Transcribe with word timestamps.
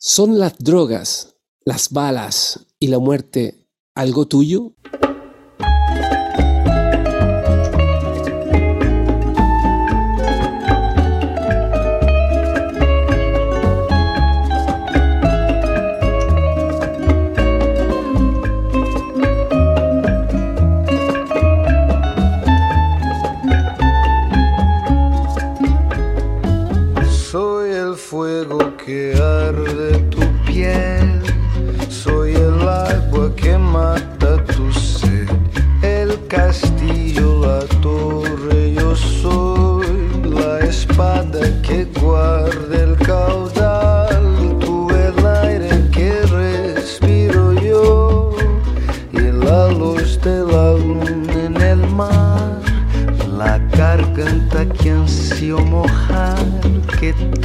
¿Son 0.00 0.38
las 0.38 0.56
drogas, 0.58 1.34
las 1.64 1.90
balas 1.90 2.66
y 2.78 2.86
la 2.86 3.00
muerte 3.00 3.66
algo 3.96 4.28
tuyo? 4.28 4.76
it 57.08 57.37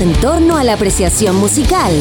en 0.00 0.12
torno 0.14 0.56
a 0.56 0.64
la 0.64 0.74
apreciación 0.74 1.36
musical. 1.36 1.92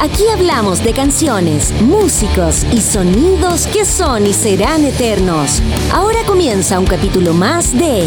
Aquí 0.00 0.24
hablamos 0.32 0.82
de 0.82 0.92
canciones, 0.92 1.72
músicos 1.82 2.64
y 2.72 2.80
sonidos 2.80 3.66
que 3.66 3.84
son 3.84 4.26
y 4.26 4.32
serán 4.32 4.84
eternos. 4.84 5.62
Ahora 5.92 6.20
comienza 6.26 6.78
un 6.78 6.86
capítulo 6.86 7.34
más 7.34 7.76
de 7.76 8.06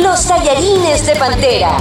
Los 0.00 0.26
tallarines 0.26 1.06
de 1.06 1.16
Pantera. 1.16 1.76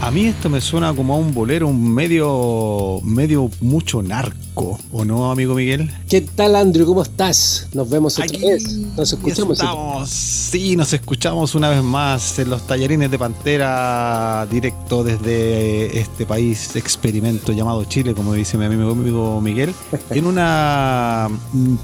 A 0.00 0.10
mí 0.10 0.26
esto 0.26 0.48
me 0.48 0.60
suena 0.60 0.92
como 0.92 1.14
a 1.14 1.18
un 1.18 1.32
bolero, 1.32 1.68
un 1.68 1.94
medio, 1.94 3.00
medio 3.04 3.50
mucho 3.60 4.02
narco, 4.02 4.36
¿o 4.54 5.04
no, 5.04 5.30
amigo 5.30 5.54
Miguel? 5.54 5.90
¿Qué 6.08 6.20
tal, 6.20 6.56
Andrew? 6.56 6.86
¿Cómo 6.86 7.02
estás? 7.02 7.68
Nos 7.72 7.88
vemos 7.88 8.18
otra 8.18 8.38
vez. 8.38 8.64
Nos 8.96 9.12
escuchamos. 9.12 9.58
Estamos, 9.58 10.10
sí, 10.10 10.76
nos 10.76 10.92
escuchamos 10.92 11.54
una 11.54 11.70
vez 11.70 11.82
más 11.82 12.38
en 12.38 12.50
los 12.50 12.66
tallarines 12.66 13.10
de 13.10 13.18
Pantera, 13.18 14.46
directo 14.50 15.04
desde 15.04 15.98
este 15.98 16.26
país 16.26 16.76
experimento 16.76 17.52
llamado 17.52 17.84
Chile, 17.84 18.14
como 18.14 18.34
dice 18.34 18.58
mi 18.58 18.64
amigo, 18.64 18.90
amigo 18.90 19.40
Miguel, 19.40 19.74
en 20.10 20.26
una 20.26 21.28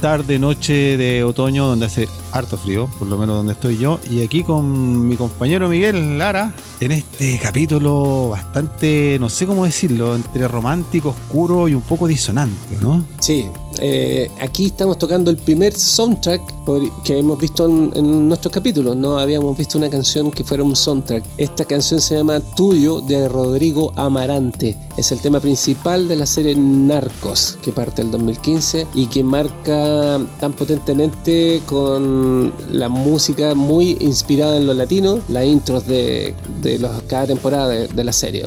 tarde, 0.01 0.39
noche 0.39 0.97
de 0.97 1.25
otoño 1.25 1.67
donde 1.67 1.87
hace 1.87 2.09
harto 2.33 2.59
frío, 2.59 2.89
por 2.99 3.09
lo 3.09 3.17
menos 3.17 3.37
donde 3.37 3.53
estoy 3.53 3.79
yo, 3.79 3.99
y 4.11 4.23
aquí 4.23 4.43
con 4.43 5.09
mi 5.09 5.17
compañero 5.17 5.69
Miguel 5.69 6.19
Lara, 6.19 6.53
en 6.81 6.93
este 6.93 7.39
capítulo 7.43 8.29
bastante, 8.31 9.17
no 9.19 9.29
sé 9.29 9.47
cómo 9.47 9.65
decirlo, 9.65 10.15
entre 10.15 10.47
romántico, 10.49 11.11
oscuro 11.11 11.69
y 11.69 11.75
un 11.75 11.83
poco 11.83 12.07
disonante, 12.07 12.56
¿no? 12.81 13.05
Sí, 13.21 13.49
eh, 13.79 14.31
aquí 14.41 14.67
estamos 14.67 14.99
tocando 14.99 15.31
el 15.31 15.37
primer 15.37 15.75
soundtrack 15.75 16.57
que 17.05 17.19
hemos 17.19 17.39
visto 17.39 17.67
en, 17.67 18.29
nuestros 18.29 18.53
capítulos. 18.53 18.97
No 18.97 19.19
habíamos 19.19 19.57
visto 19.57 19.79
una 19.79 19.89
canción 19.89 20.31
que 20.31 20.43
fuera 20.43 20.65
un 20.65 20.75
soundtrack. 20.75 21.25
Esta 21.37 21.65
canción 21.65 22.01
se 22.01 22.17
llama 22.17 22.41
Tuyo 22.41 23.01
de 23.01 23.29
Rodrigo 23.29 23.93
Amarante. 23.97 24.77
Es 24.97 25.13
el 25.13 25.21
tema 25.21 25.41
principal 25.41 26.09
de 26.09 26.17
la 26.17 26.27
serie 26.27 26.57
Narcos 26.57 27.59
que 27.63 27.73
parte 27.73 28.03
el 28.03 28.11
2015 28.11 28.87
y 28.95 29.07
que 29.07 29.23
marca 29.23 30.19
tan 30.41 30.53
potentemente 30.55 31.63
con 31.67 32.53
la 32.71 32.89
música 32.89 33.55
muy 33.55 33.97
inspirada 34.01 34.57
en 34.57 34.67
lo 34.67 34.75
latino, 34.75 35.21
las 35.29 35.45
intros 35.45 35.87
de, 35.87 36.35
los, 36.81 37.03
cada 37.03 37.27
temporada 37.27 37.69
de, 37.69 38.05
la 38.05 38.13
serie. 38.13 38.45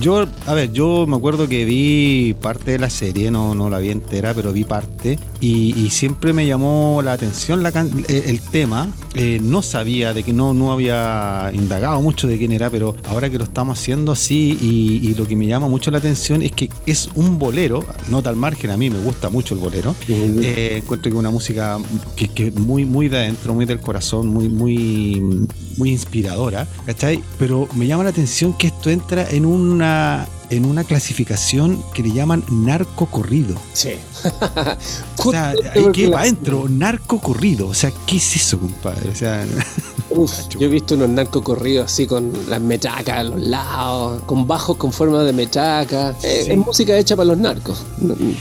Yo, 0.00 0.26
a 0.46 0.54
ver, 0.54 0.72
yo 0.72 1.06
me 1.06 1.16
acuerdo 1.16 1.48
que 1.48 1.64
vi 1.64 2.34
parte 2.40 2.72
de 2.72 2.78
la 2.78 2.90
serie, 2.90 3.30
no, 3.30 3.54
no 3.54 3.68
la 3.68 3.78
vi 3.78 3.90
entera, 3.90 4.34
pero 4.34 4.52
vi 4.52 4.59
parte 4.64 5.18
y, 5.40 5.90
siempre 5.90 6.32
me 6.32 6.46
llamó 6.46 7.00
la 7.02 7.12
atención 7.12 7.62
la 7.62 7.70
eh, 7.70 8.24
el, 8.26 8.40
tema. 8.40 8.88
Eh, 9.14 9.40
no 9.42 9.60
sabía 9.60 10.14
de 10.14 10.22
que 10.22 10.32
no, 10.32 10.54
no 10.54 10.72
había 10.72 11.50
indagado 11.52 12.00
mucho 12.00 12.28
de 12.28 12.38
quién 12.38 12.52
era, 12.52 12.70
pero 12.70 12.94
ahora 13.08 13.28
que 13.28 13.38
lo 13.38 13.44
estamos 13.44 13.78
haciendo 13.78 14.12
así 14.12 14.56
y, 14.60 15.14
lo 15.14 15.26
que 15.26 15.34
me 15.34 15.46
llama 15.46 15.68
mucho 15.68 15.90
la 15.90 15.98
atención 15.98 16.42
es 16.42 16.52
que 16.52 16.70
es 16.86 17.10
un 17.14 17.38
bolero, 17.38 17.84
nota 18.08 18.30
al 18.30 18.36
margen, 18.36 18.70
a 18.70 18.76
mí 18.76 18.88
me 18.88 19.00
gusta 19.00 19.28
mucho 19.28 19.54
el 19.54 19.60
bolero. 19.60 19.94
Eh, 20.08 20.80
encuentro 20.82 21.10
que 21.10 21.18
una 21.18 21.30
música 21.30 21.78
que, 22.16 22.30
es 22.46 22.54
muy, 22.54 22.84
muy 22.84 23.08
de 23.08 23.18
adentro, 23.18 23.52
muy 23.54 23.64
del 23.64 23.80
corazón, 23.80 24.28
muy, 24.28 24.48
muy, 24.48 25.46
muy 25.76 25.90
inspiradora, 25.90 26.66
¿cachai? 26.86 27.22
Pero 27.38 27.68
me 27.74 27.86
llama 27.86 28.04
la 28.04 28.10
atención 28.10 28.52
que 28.56 28.68
esto 28.68 28.90
entra 28.90 29.28
en 29.28 29.44
una 29.46 30.26
en 30.50 30.64
una 30.64 30.84
clasificación 30.84 31.82
que 31.94 32.02
le 32.02 32.12
llaman 32.12 32.44
narco 32.50 33.06
corrido. 33.06 33.56
Sí. 33.72 33.92
o 35.24 35.30
sea, 35.30 35.50
ahí 35.74 35.86
que 35.92 36.08
va 36.08 36.22
adentro, 36.22 36.68
narco 36.68 37.20
corrido. 37.20 37.68
O 37.68 37.74
sea, 37.74 37.92
¿qué 38.06 38.16
es 38.16 38.36
eso, 38.36 38.58
compadre? 38.58 39.08
O 39.08 39.14
sea. 39.14 39.46
yo 40.58 40.66
he 40.66 40.68
visto 40.68 40.96
unos 40.96 41.08
narco 41.08 41.42
corridos 41.42 41.86
así 41.86 42.06
con 42.06 42.32
las 42.48 42.60
mechacas 42.60 43.18
a 43.18 43.22
los 43.22 43.40
lados, 43.40 44.22
con 44.24 44.46
bajos 44.46 44.76
con 44.76 44.92
forma 44.92 45.22
de 45.22 45.32
mechaca. 45.32 46.16
Eh, 46.22 46.46
es 46.48 46.58
música 46.58 46.98
hecha 46.98 47.16
para 47.16 47.28
los 47.28 47.38
narcos. 47.38 47.84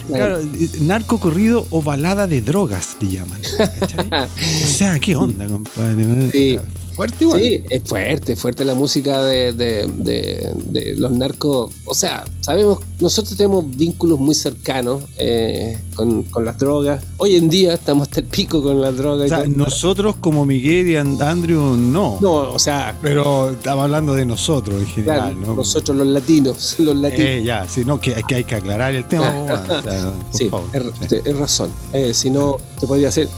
Claro, 0.08 0.40
narco 0.81 1.20
corrido 1.20 1.68
o 1.70 1.84
balada 1.84 2.26
de 2.26 2.41
drogas, 2.41 2.97
le 3.02 3.09
llaman. 3.09 3.40
o 3.44 4.68
sea, 4.68 5.00
¿qué 5.00 5.16
onda, 5.16 5.47
compadre? 5.47 6.31
Sí 6.31 6.59
fuerte 6.99 7.25
Sí, 7.39 7.63
es 7.69 7.83
fuerte, 7.83 8.35
fuerte 8.35 8.65
la 8.65 8.75
música 8.75 9.23
de, 9.23 10.95
los 10.97 11.11
narcos. 11.11 11.71
O 11.85 11.93
sea, 11.93 12.25
sabemos, 12.41 12.79
nosotros 12.99 13.37
tenemos 13.37 13.63
vínculos 13.73 14.19
muy 14.19 14.35
cercanos 14.35 15.03
eh, 15.17 15.79
con, 15.95 16.25
las 16.43 16.57
drogas. 16.57 17.01
Hoy 17.17 17.37
en 17.37 17.49
día 17.49 17.75
estamos 17.75 18.09
hasta 18.09 18.19
el 18.19 18.25
pico 18.25 18.61
con 18.61 18.81
las 18.81 18.97
drogas. 18.97 19.31
O 19.31 19.35
sea, 19.35 19.45
nosotros 19.47 20.17
como 20.19 20.45
Miguel 20.45 20.89
y 20.89 20.97
Andrew 20.97 21.77
no. 21.77 22.17
No, 22.19 22.51
o 22.51 22.59
sea. 22.59 22.97
Pero 23.01 23.51
estamos 23.51 23.85
hablando 23.85 24.13
de 24.13 24.25
nosotros 24.25 24.81
en 24.81 24.87
general, 24.87 25.39
¿no? 25.39 25.55
Nosotros 25.55 25.95
los 25.95 26.07
latinos, 26.07 26.75
los 26.79 26.95
latinos. 26.97 27.29
Eh, 27.29 27.43
ya, 27.45 27.66
si 27.66 27.85
no, 27.85 28.02
que, 28.02 28.22
que 28.28 28.35
hay 28.35 28.43
que 28.43 28.55
aclarar 28.55 28.93
el 28.93 29.05
tema. 29.05 29.31
sí, 30.31 30.52
Es, 30.73 31.37
razón. 31.37 31.72
Eh, 31.93 32.13
si 32.13 32.29
no, 32.29 32.57
se 32.78 32.87
podría 32.87 33.07
hacer 33.07 33.29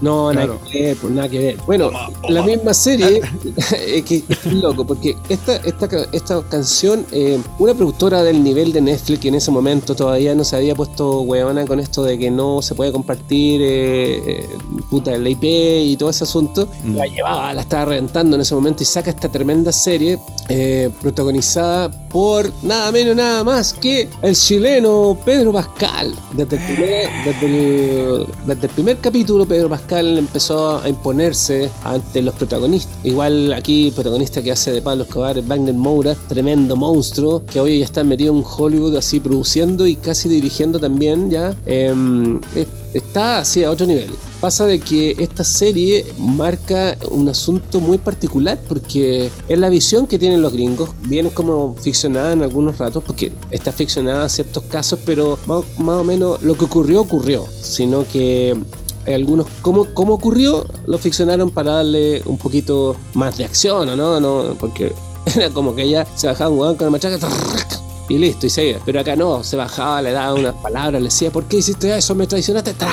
no, 0.00 0.32
nada 0.32 0.58
que 0.70 0.82
ver, 0.82 0.96
pues 0.96 1.12
nada 1.12 1.28
que 1.28 1.38
ver. 1.38 1.56
Bueno, 1.66 1.90
la 2.28 2.42
misma 2.42 2.74
serie, 2.74 3.20
es 3.86 4.04
que 4.04 4.22
es 4.28 4.52
loco, 4.52 4.86
porque 4.86 5.16
esta, 5.28 5.56
esta, 5.56 5.88
esta 6.12 6.42
canción, 6.48 7.04
eh, 7.12 7.38
una 7.58 7.74
productora 7.74 8.22
del 8.22 8.42
nivel 8.42 8.72
de 8.72 8.80
Netflix 8.80 9.20
que 9.20 9.28
en 9.28 9.34
ese 9.36 9.50
momento 9.50 9.94
todavía 9.94 10.34
no 10.34 10.44
se 10.44 10.56
había 10.56 10.74
puesto 10.74 11.22
huevona 11.22 11.66
con 11.66 11.80
esto 11.80 12.02
de 12.02 12.18
que 12.18 12.30
no 12.30 12.62
se 12.62 12.74
puede 12.74 12.92
compartir 12.92 13.60
eh, 13.62 14.22
eh, 14.26 14.48
disputa 14.76 15.10
de 15.12 15.18
la 15.18 15.28
IP 15.30 15.44
y 15.44 15.96
todo 15.96 16.10
ese 16.10 16.24
asunto, 16.24 16.68
Mm. 16.84 16.96
la 16.96 17.06
llevaba, 17.06 17.52
la 17.54 17.62
estaba 17.62 17.86
reventando 17.86 18.36
en 18.36 18.42
ese 18.42 18.54
momento 18.54 18.82
y 18.82 18.86
saca 18.86 19.10
esta 19.10 19.28
tremenda 19.28 19.72
serie 19.72 20.18
eh, 20.48 20.90
protagonizada 21.00 21.90
por 22.08 22.50
nada 22.62 22.90
menos 22.92 23.16
nada 23.16 23.44
más 23.44 23.72
que 23.74 24.08
el 24.22 24.34
chileno 24.34 25.18
Pedro 25.24 25.52
Pascal. 25.52 26.14
Desde 26.32 26.56
el 26.56 26.62
primer, 26.62 27.08
desde 27.24 27.46
el, 27.46 28.26
desde 28.46 28.66
el 28.66 28.72
primer 28.72 28.96
capítulo 28.98 29.46
Pedro 29.46 29.68
Pascal 29.68 29.87
empezó 29.96 30.78
a 30.78 30.88
imponerse 30.88 31.70
ante 31.84 32.22
los 32.22 32.34
protagonistas. 32.34 32.94
Igual 33.04 33.52
aquí 33.52 33.88
el 33.88 33.92
protagonista 33.94 34.42
que 34.42 34.52
hace 34.52 34.72
de 34.72 34.82
Pablo 34.82 35.04
Escobar 35.04 35.38
es 35.38 35.46
Wagner 35.46 35.74
Moura, 35.74 36.14
tremendo 36.28 36.76
monstruo, 36.76 37.42
que 37.44 37.60
hoy 37.60 37.78
ya 37.78 37.84
está 37.84 38.04
metido 38.04 38.34
en 38.36 38.44
Hollywood 38.46 38.96
así 38.96 39.20
produciendo 39.20 39.86
y 39.86 39.96
casi 39.96 40.28
dirigiendo 40.28 40.78
también 40.78 41.30
ya. 41.30 41.54
Es- 41.66 42.66
está 42.94 43.38
así 43.40 43.64
a 43.64 43.70
otro 43.70 43.86
nivel. 43.86 44.10
Pasa 44.40 44.64
de 44.66 44.78
que 44.80 45.14
esta 45.18 45.42
serie 45.44 46.06
marca 46.18 46.96
un 47.10 47.28
asunto 47.28 47.80
muy 47.80 47.98
particular 47.98 48.58
porque 48.68 49.30
es 49.48 49.58
la 49.58 49.68
visión 49.68 50.06
que 50.06 50.18
tienen 50.18 50.40
los 50.42 50.52
gringos. 50.52 50.90
Viene 51.02 51.30
como 51.30 51.74
ficcionada 51.80 52.32
en 52.32 52.42
algunos 52.42 52.78
ratos 52.78 53.02
porque 53.04 53.32
está 53.50 53.72
ficcionada 53.72 54.22
en 54.24 54.30
ciertos 54.30 54.62
casos, 54.64 55.00
pero 55.04 55.38
más, 55.46 55.64
más 55.78 56.00
o 56.00 56.04
menos 56.04 56.40
lo 56.42 56.56
que 56.56 56.64
ocurrió 56.66 57.00
ocurrió, 57.02 57.44
sino 57.60 58.04
que 58.10 58.56
algunos 59.14 59.46
cómo, 59.62 59.86
cómo 59.94 60.14
ocurrió 60.14 60.66
lo 60.86 60.98
ficcionaron 60.98 61.50
para 61.50 61.72
darle 61.72 62.22
un 62.26 62.38
poquito 62.38 62.96
más 63.14 63.36
de 63.36 63.44
acción, 63.44 63.88
¿o 63.88 63.96
¿no? 63.96 64.20
no 64.20 64.54
porque 64.58 64.92
era 65.36 65.50
como 65.50 65.74
que 65.74 65.82
ella 65.82 66.06
se 66.14 66.26
bajaba 66.26 66.50
un 66.50 66.58
hueón 66.58 66.76
con 66.76 66.86
la 66.86 66.90
machaca 66.90 67.18
y 68.08 68.18
listo, 68.18 68.46
y 68.46 68.50
seguía. 68.50 68.80
Pero 68.84 69.00
acá 69.00 69.16
no, 69.16 69.44
se 69.44 69.56
bajaba, 69.56 70.00
le 70.02 70.12
daba 70.12 70.34
unas 70.34 70.54
palabras, 70.54 71.00
le 71.00 71.08
decía, 71.08 71.30
¿por 71.30 71.44
qué 71.44 71.58
hiciste 71.58 71.96
eso? 71.96 72.14
¿Me 72.14 72.26
traicionaste? 72.26 72.74
Tra, 72.74 72.90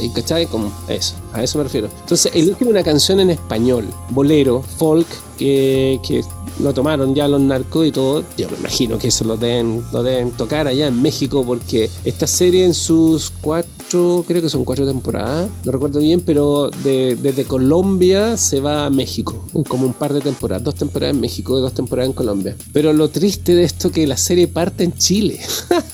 Y 0.00 0.10
cachai, 0.10 0.46
como 0.46 0.72
eso, 0.88 1.14
a 1.32 1.42
eso 1.42 1.58
me 1.58 1.64
refiero. 1.64 1.88
Entonces, 2.00 2.32
elige 2.34 2.64
una 2.64 2.82
canción 2.82 3.20
en 3.20 3.30
español, 3.30 3.86
bolero, 4.10 4.62
folk, 4.78 5.06
que, 5.38 6.00
que 6.06 6.22
lo 6.60 6.74
tomaron 6.74 7.14
ya 7.14 7.28
los 7.28 7.40
narcos 7.40 7.86
y 7.86 7.92
todo. 7.92 8.24
Yo 8.36 8.48
me 8.50 8.56
imagino 8.58 8.98
que 8.98 9.08
eso 9.08 9.24
lo 9.24 9.36
deben, 9.36 9.82
lo 9.92 10.02
deben 10.02 10.32
tocar 10.32 10.66
allá 10.66 10.88
en 10.88 11.00
México, 11.00 11.44
porque 11.46 11.88
esta 12.04 12.26
serie 12.26 12.64
en 12.64 12.74
sus 12.74 13.30
cuatro, 13.40 14.24
creo 14.26 14.42
que 14.42 14.48
son 14.50 14.64
cuatro 14.64 14.84
temporadas, 14.86 15.48
no 15.64 15.72
recuerdo 15.72 16.00
bien, 16.00 16.20
pero 16.20 16.70
de- 16.82 17.16
desde 17.16 17.44
Colombia 17.44 18.36
se 18.36 18.60
va 18.60 18.86
a 18.86 18.90
México, 18.90 19.44
como 19.68 19.86
un 19.86 19.94
par 19.94 20.12
de 20.12 20.20
temporadas, 20.20 20.64
dos 20.64 20.74
temporadas 20.74 21.14
en 21.14 21.20
México 21.20 21.56
y 21.58 21.62
dos 21.62 21.72
temporadas 21.72 22.08
en 22.08 22.14
Colombia. 22.14 22.56
Pero 22.72 22.92
lo 22.92 23.08
triste 23.08 23.54
de 23.54 23.62
esto 23.64 23.88
es 23.88 23.94
que 23.94 24.06
la 24.06 24.16
serie 24.16 24.48
parte 24.48 24.82
en 24.84 24.92
Chile. 24.94 25.38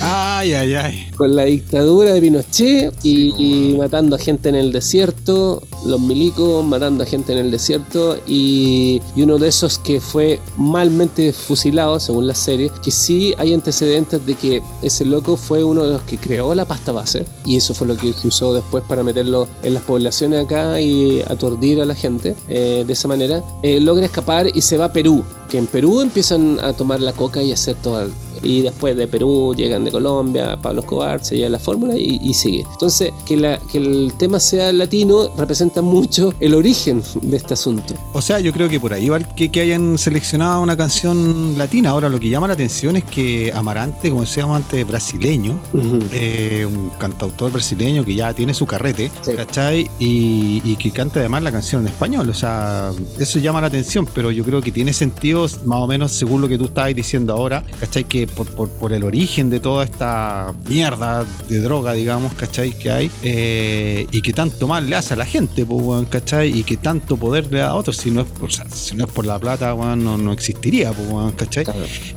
Ay, 0.00 0.52
ay, 0.52 0.74
ay. 0.74 1.06
con 1.16 1.34
la 1.34 1.44
dictadura 1.44 2.12
de 2.14 2.20
Pinochet 2.20 2.94
y, 3.02 3.32
y 3.36 3.76
matando 3.76 4.14
a 4.14 4.18
gente 4.18 4.48
en 4.48 4.54
el 4.54 4.70
desierto, 4.70 5.62
los 5.88 6.00
milicos 6.00 6.64
matando 6.64 7.04
a 7.04 7.06
gente 7.06 7.32
en 7.32 7.38
el 7.38 7.50
desierto 7.50 8.18
y, 8.26 9.00
y 9.16 9.22
uno 9.22 9.38
de 9.38 9.48
esos 9.48 9.78
que 9.78 10.00
fue 10.00 10.40
malmente 10.56 11.32
fusilado, 11.32 11.98
según 12.00 12.26
la 12.26 12.34
serie, 12.34 12.70
que 12.82 12.90
sí 12.90 13.34
hay 13.38 13.54
antecedentes 13.54 14.24
de 14.24 14.34
que 14.34 14.62
ese 14.82 15.04
loco 15.04 15.36
fue 15.36 15.64
uno 15.64 15.84
de 15.84 15.92
los 15.92 16.02
que 16.02 16.18
creó 16.18 16.54
la 16.54 16.64
pasta 16.64 16.92
base 16.92 17.24
y 17.44 17.56
eso 17.56 17.74
fue 17.74 17.86
lo 17.86 17.96
que 17.96 18.12
se 18.12 18.28
usó 18.28 18.54
después 18.54 18.84
para 18.84 19.02
meterlo 19.02 19.48
en 19.62 19.74
las 19.74 19.82
poblaciones 19.82 20.44
acá 20.44 20.80
y 20.80 21.22
aturdir 21.22 21.80
a 21.80 21.84
la 21.84 21.94
gente 21.94 22.34
eh, 22.48 22.84
de 22.86 22.92
esa 22.92 23.08
manera, 23.08 23.42
eh, 23.62 23.80
logra 23.80 24.06
escapar 24.06 24.46
y 24.54 24.60
se 24.60 24.76
va 24.76 24.86
a 24.86 24.92
Perú, 24.92 25.24
que 25.48 25.58
en 25.58 25.66
Perú 25.66 26.00
empiezan 26.00 26.58
a 26.60 26.72
tomar 26.72 27.00
la 27.00 27.12
coca 27.12 27.42
y 27.42 27.52
hacer 27.52 27.76
todo 27.76 28.08
y 28.42 28.62
después 28.62 28.96
de 28.96 29.06
Perú 29.06 29.54
llegan 29.56 29.84
de 29.84 29.90
Colombia, 29.90 30.58
Pablo 30.60 30.80
Escobar, 30.80 31.24
se 31.24 31.36
lleva 31.36 31.50
la 31.50 31.58
fórmula 31.58 31.94
y, 31.96 32.20
y 32.22 32.34
sigue. 32.34 32.64
Entonces, 32.72 33.12
que, 33.26 33.36
la, 33.36 33.58
que 33.70 33.78
el 33.78 34.12
tema 34.18 34.40
sea 34.40 34.72
latino 34.72 35.30
representa 35.36 35.82
mucho 35.82 36.32
el 36.40 36.54
origen 36.54 37.02
de 37.22 37.36
este 37.36 37.54
asunto. 37.54 37.94
O 38.12 38.22
sea, 38.22 38.40
yo 38.40 38.52
creo 38.52 38.68
que 38.68 38.78
por 38.80 38.92
ahí 38.92 39.08
va 39.08 39.18
que, 39.20 39.50
que 39.50 39.60
hayan 39.60 39.98
seleccionado 39.98 40.62
una 40.62 40.76
canción 40.76 41.56
latina. 41.58 41.90
Ahora, 41.90 42.08
lo 42.08 42.20
que 42.20 42.28
llama 42.28 42.46
la 42.46 42.54
atención 42.54 42.96
es 42.96 43.04
que 43.04 43.52
Amarante, 43.54 44.10
como 44.10 44.24
se 44.26 44.40
llama 44.40 44.56
antes, 44.56 44.86
brasileño, 44.86 45.58
eh, 46.12 46.66
un 46.66 46.90
cantautor 46.98 47.50
brasileño 47.52 48.04
que 48.04 48.14
ya 48.14 48.32
tiene 48.34 48.54
su 48.54 48.66
carrete, 48.66 49.10
Sí. 49.22 49.32
¿cachai? 49.34 49.90
Y, 49.98 50.62
y 50.64 50.76
que 50.76 50.90
canta 50.90 51.20
además 51.20 51.42
la 51.42 51.50
canción 51.52 51.82
en 51.82 51.88
español. 51.88 52.28
O 52.28 52.34
sea, 52.34 52.92
eso 53.18 53.38
llama 53.38 53.60
la 53.60 53.66
atención, 53.66 54.08
pero 54.14 54.30
yo 54.30 54.44
creo 54.44 54.60
que 54.60 54.70
tiene 54.72 54.92
sentido, 54.92 55.46
más 55.64 55.80
o 55.80 55.86
menos 55.86 56.12
según 56.12 56.40
lo 56.40 56.48
que 56.48 56.58
tú 56.58 56.66
estabas 56.66 56.94
diciendo 56.94 57.32
ahora, 57.32 57.64
¿cachai? 57.80 58.04
Que 58.04 58.27
por, 58.28 58.46
por- 58.48 58.68
por 58.70 58.92
el 58.92 59.02
origen 59.04 59.50
de 59.50 59.60
toda 59.60 59.84
esta 59.84 60.54
mierda 60.68 61.24
de 61.48 61.58
droga, 61.60 61.92
digamos, 61.92 62.34
¿cachai? 62.34 62.70
Que 62.72 62.90
hay, 62.90 63.10
eh, 63.22 64.06
y 64.10 64.22
que 64.22 64.32
tanto 64.32 64.66
mal 64.68 64.88
le 64.88 64.96
hace 64.96 65.14
a 65.14 65.16
la 65.16 65.24
gente, 65.26 65.64
pues, 65.66 65.82
weón, 65.82 66.04
¿cachai? 66.06 66.56
Y 66.58 66.62
que 66.64 66.76
tanto 66.76 67.16
poder 67.16 67.50
le 67.52 67.58
da 67.58 67.68
a 67.70 67.74
otros, 67.74 67.96
si 67.96 68.10
no 68.10 68.20
es 68.22 68.26
por, 68.28 68.48
o 68.48 68.50
sea, 68.52 68.66
si 68.70 68.94
no 68.96 69.04
es 69.06 69.10
por 69.12 69.26
la 69.26 69.38
plata, 69.38 69.74
weón, 69.74 70.04
no, 70.04 70.16
no 70.18 70.32
existiría, 70.32 70.92
pues, 70.92 71.08
weón, 71.10 71.32
¿cachai? 71.32 71.64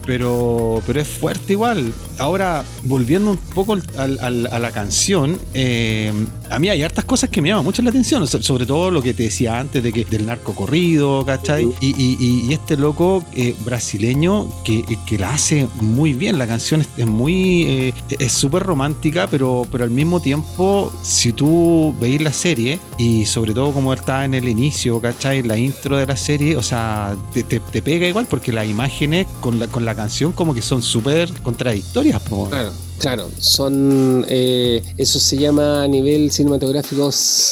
pero, 0.06 0.82
pero 0.86 1.02
es 1.02 1.08
fuerte 1.08 1.54
igual. 1.54 1.94
Ahora, 2.18 2.64
volviendo 2.84 3.32
un 3.32 3.38
poco 3.38 3.74
al- 3.98 4.20
al- 4.20 4.48
a 4.52 4.60
la 4.60 4.72
canción, 4.72 5.40
eh, 5.54 6.12
a 6.52 6.60
mí 6.60 6.70
hay 6.70 6.84
hartas 6.84 7.06
cosas 7.06 7.30
que 7.30 7.42
me 7.42 7.50
llaman 7.50 7.64
mucho 7.66 7.82
la 7.82 7.90
atención, 7.90 8.28
so- 8.28 8.42
sobre 8.42 8.66
todo 8.66 8.92
lo 8.92 9.02
que 9.02 9.14
te 9.14 9.24
decía 9.24 9.60
antes 9.60 9.82
de 9.82 9.92
que 9.94 10.06
del 10.06 10.26
narco 10.26 10.54
corrido, 10.54 11.26
¿cachai? 11.26 11.66
Y, 11.80 11.88
y- 12.02 12.18
y- 12.20 12.46
y 12.50 12.54
este 12.54 12.78
loco 12.78 13.24
eh, 13.34 13.56
brasileño 13.66 14.48
que, 14.64 14.84
que 15.06 15.18
la 15.18 15.34
hace 15.34 15.68
muy 15.80 16.14
bien, 16.14 16.38
la 16.38 16.48
canción 16.48 16.82
es, 16.82 16.88
es 16.98 17.08
muy, 17.08 17.64
eh, 17.64 17.94
es 18.20 18.32
súper 18.32 18.64
romántica, 18.64 19.28
pero, 19.30 19.66
pero 19.72 19.84
al 19.84 19.90
mismo 19.92 20.20
tiempo, 20.22 20.92
si 21.02 21.34
tú 21.34 21.96
veis 22.00 22.22
la 22.22 22.34
serie, 22.34 22.80
y 22.98 23.26
sobre 23.26 23.54
todo 23.54 23.72
como 23.72 23.94
está 23.94 24.26
en 24.26 24.34
el 24.34 24.48
inicio, 24.48 25.00
¿cachai? 25.02 25.44
La 25.44 25.58
intro 25.58 25.98
de 25.98 26.06
la 26.06 26.16
serie, 26.18 26.58
o 26.58 26.64
sea, 26.64 27.16
te, 27.34 27.44
te- 27.44 27.60
te 27.60 27.82
pega 27.82 28.08
igual 28.08 28.28
porque 28.30 28.52
las 28.52 28.68
imágenes 28.68 29.26
con 29.40 29.60
la, 29.60 29.68
con 29.68 29.86
la 29.86 29.96
canción 29.96 30.32
como 30.32 30.54
que 30.54 30.62
son 30.62 30.82
súper 30.82 31.32
contradictorias. 31.42 32.22
Claro, 32.50 32.72
claro. 33.02 33.30
Son. 33.40 34.26
eh, 34.30 34.82
eso 34.98 35.20
se 35.20 35.38
llama 35.38 35.84
a 35.84 35.88
nivel 35.88 36.32
cinematográfico 36.32 37.10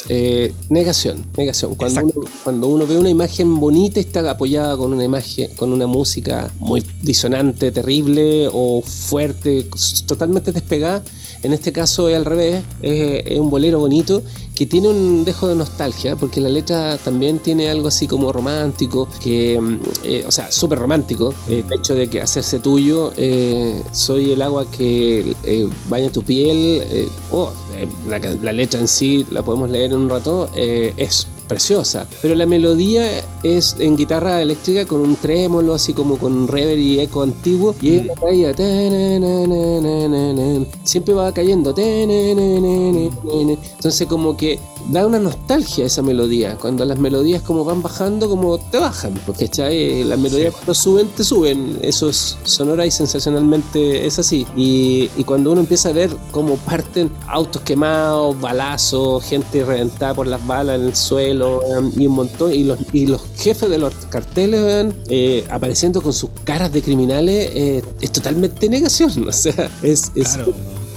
eh, 0.08 0.52
negación. 0.68 1.26
Negación. 1.36 1.74
Cuando 1.74 2.00
uno, 2.02 2.12
cuando 2.44 2.68
uno 2.68 2.86
ve 2.86 2.96
una 2.96 3.10
imagen 3.10 3.58
bonita 3.58 4.00
está 4.00 4.28
apoyada 4.30 4.76
con 4.76 4.92
una 4.92 5.04
imagen, 5.04 5.50
con 5.56 5.72
una 5.72 5.86
música 5.86 6.50
muy 6.58 6.84
disonante, 7.02 7.72
terrible 7.72 8.48
o 8.52 8.82
fuerte, 8.82 9.66
totalmente 10.06 10.52
despegada. 10.52 11.02
En 11.42 11.52
este 11.52 11.72
caso 11.72 12.08
es 12.08 12.16
al 12.16 12.24
revés, 12.24 12.62
es, 12.82 13.22
es 13.26 13.38
un 13.38 13.50
bolero 13.50 13.78
bonito 13.78 14.22
que 14.54 14.66
tiene 14.66 14.88
un 14.88 15.24
dejo 15.24 15.48
de 15.48 15.54
nostalgia, 15.54 16.16
porque 16.16 16.38
la 16.38 16.50
letra 16.50 16.98
también 16.98 17.38
tiene 17.38 17.70
algo 17.70 17.88
así 17.88 18.06
como 18.06 18.30
romántico, 18.30 19.08
mm, 19.24 19.74
eh, 20.04 20.24
o 20.26 20.30
sea, 20.30 20.52
súper 20.52 20.78
romántico, 20.78 21.32
eh, 21.48 21.64
el 21.66 21.78
hecho 21.78 21.94
de 21.94 22.08
que 22.08 22.20
hacerse 22.20 22.58
tuyo, 22.58 23.12
eh, 23.16 23.82
soy 23.92 24.32
el 24.32 24.42
agua 24.42 24.70
que 24.70 25.34
eh, 25.44 25.66
baña 25.88 26.10
tu 26.12 26.22
piel, 26.22 26.82
eh, 26.84 27.08
oh, 27.30 27.50
eh, 27.74 27.88
la, 28.06 28.18
la 28.18 28.52
letra 28.52 28.80
en 28.80 28.88
sí 28.88 29.24
la 29.30 29.42
podemos 29.42 29.70
leer 29.70 29.92
en 29.92 29.98
un 29.98 30.10
rato, 30.10 30.50
eh, 30.54 30.92
es 30.98 31.26
preciosa, 31.50 32.06
pero 32.22 32.36
la 32.36 32.46
melodía 32.46 33.24
es 33.42 33.74
en 33.80 33.96
guitarra 33.96 34.40
eléctrica 34.40 34.86
con 34.86 35.00
un 35.00 35.16
trémolo, 35.16 35.74
así 35.74 35.92
como 35.92 36.16
con 36.16 36.32
un 36.32 36.46
reverb 36.46 36.78
y 36.78 37.00
eco 37.00 37.22
antiguo, 37.22 37.74
y 37.82 37.96
es 37.96 38.06
caída, 38.20 38.54
siempre 40.84 41.12
va 41.12 41.32
cayendo, 41.32 41.74
entonces 43.76 44.06
como 44.06 44.36
que 44.36 44.60
da 44.90 45.04
una 45.06 45.18
nostalgia 45.18 45.86
esa 45.86 46.02
melodía, 46.02 46.56
cuando 46.56 46.84
las 46.84 47.00
melodías 47.00 47.42
como 47.42 47.64
van 47.64 47.82
bajando, 47.82 48.28
como 48.28 48.58
te 48.58 48.78
bajan, 48.78 49.14
porque 49.26 49.46
¿cachai? 49.46 50.04
las 50.04 50.20
melodías 50.20 50.54
cuando 50.54 50.74
suben, 50.74 51.08
te 51.08 51.24
suben, 51.24 51.80
eso 51.82 52.10
es 52.10 52.38
sonora 52.44 52.86
y 52.86 52.92
sensacionalmente 52.92 54.06
es 54.06 54.20
así, 54.20 54.46
y, 54.56 55.10
y 55.16 55.24
cuando 55.24 55.50
uno 55.50 55.62
empieza 55.62 55.88
a 55.88 55.92
ver 55.92 56.10
cómo 56.30 56.56
parten 56.58 57.10
autos 57.26 57.62
quemados, 57.62 58.40
balazos, 58.40 59.24
gente 59.24 59.64
reventada 59.64 60.14
por 60.14 60.28
las 60.28 60.46
balas 60.46 60.78
en 60.78 60.86
el 60.86 60.94
suelo, 60.94 61.39
weón, 61.48 61.92
y 61.96 62.06
un 62.06 62.14
montón, 62.14 62.52
y 62.52 62.64
los, 62.64 62.78
y 62.92 63.06
los 63.06 63.22
jefes 63.36 63.68
de 63.70 63.78
los 63.78 63.94
carteles 64.10 64.62
weón, 64.62 64.94
eh, 65.08 65.44
apareciendo 65.50 66.02
con 66.02 66.12
sus 66.12 66.30
caras 66.44 66.72
de 66.72 66.82
criminales, 66.82 67.50
eh, 67.54 67.82
es 68.00 68.12
totalmente 68.12 68.68
negación, 68.68 69.10
o 69.28 69.32
sea, 69.32 69.70
es. 69.82 70.12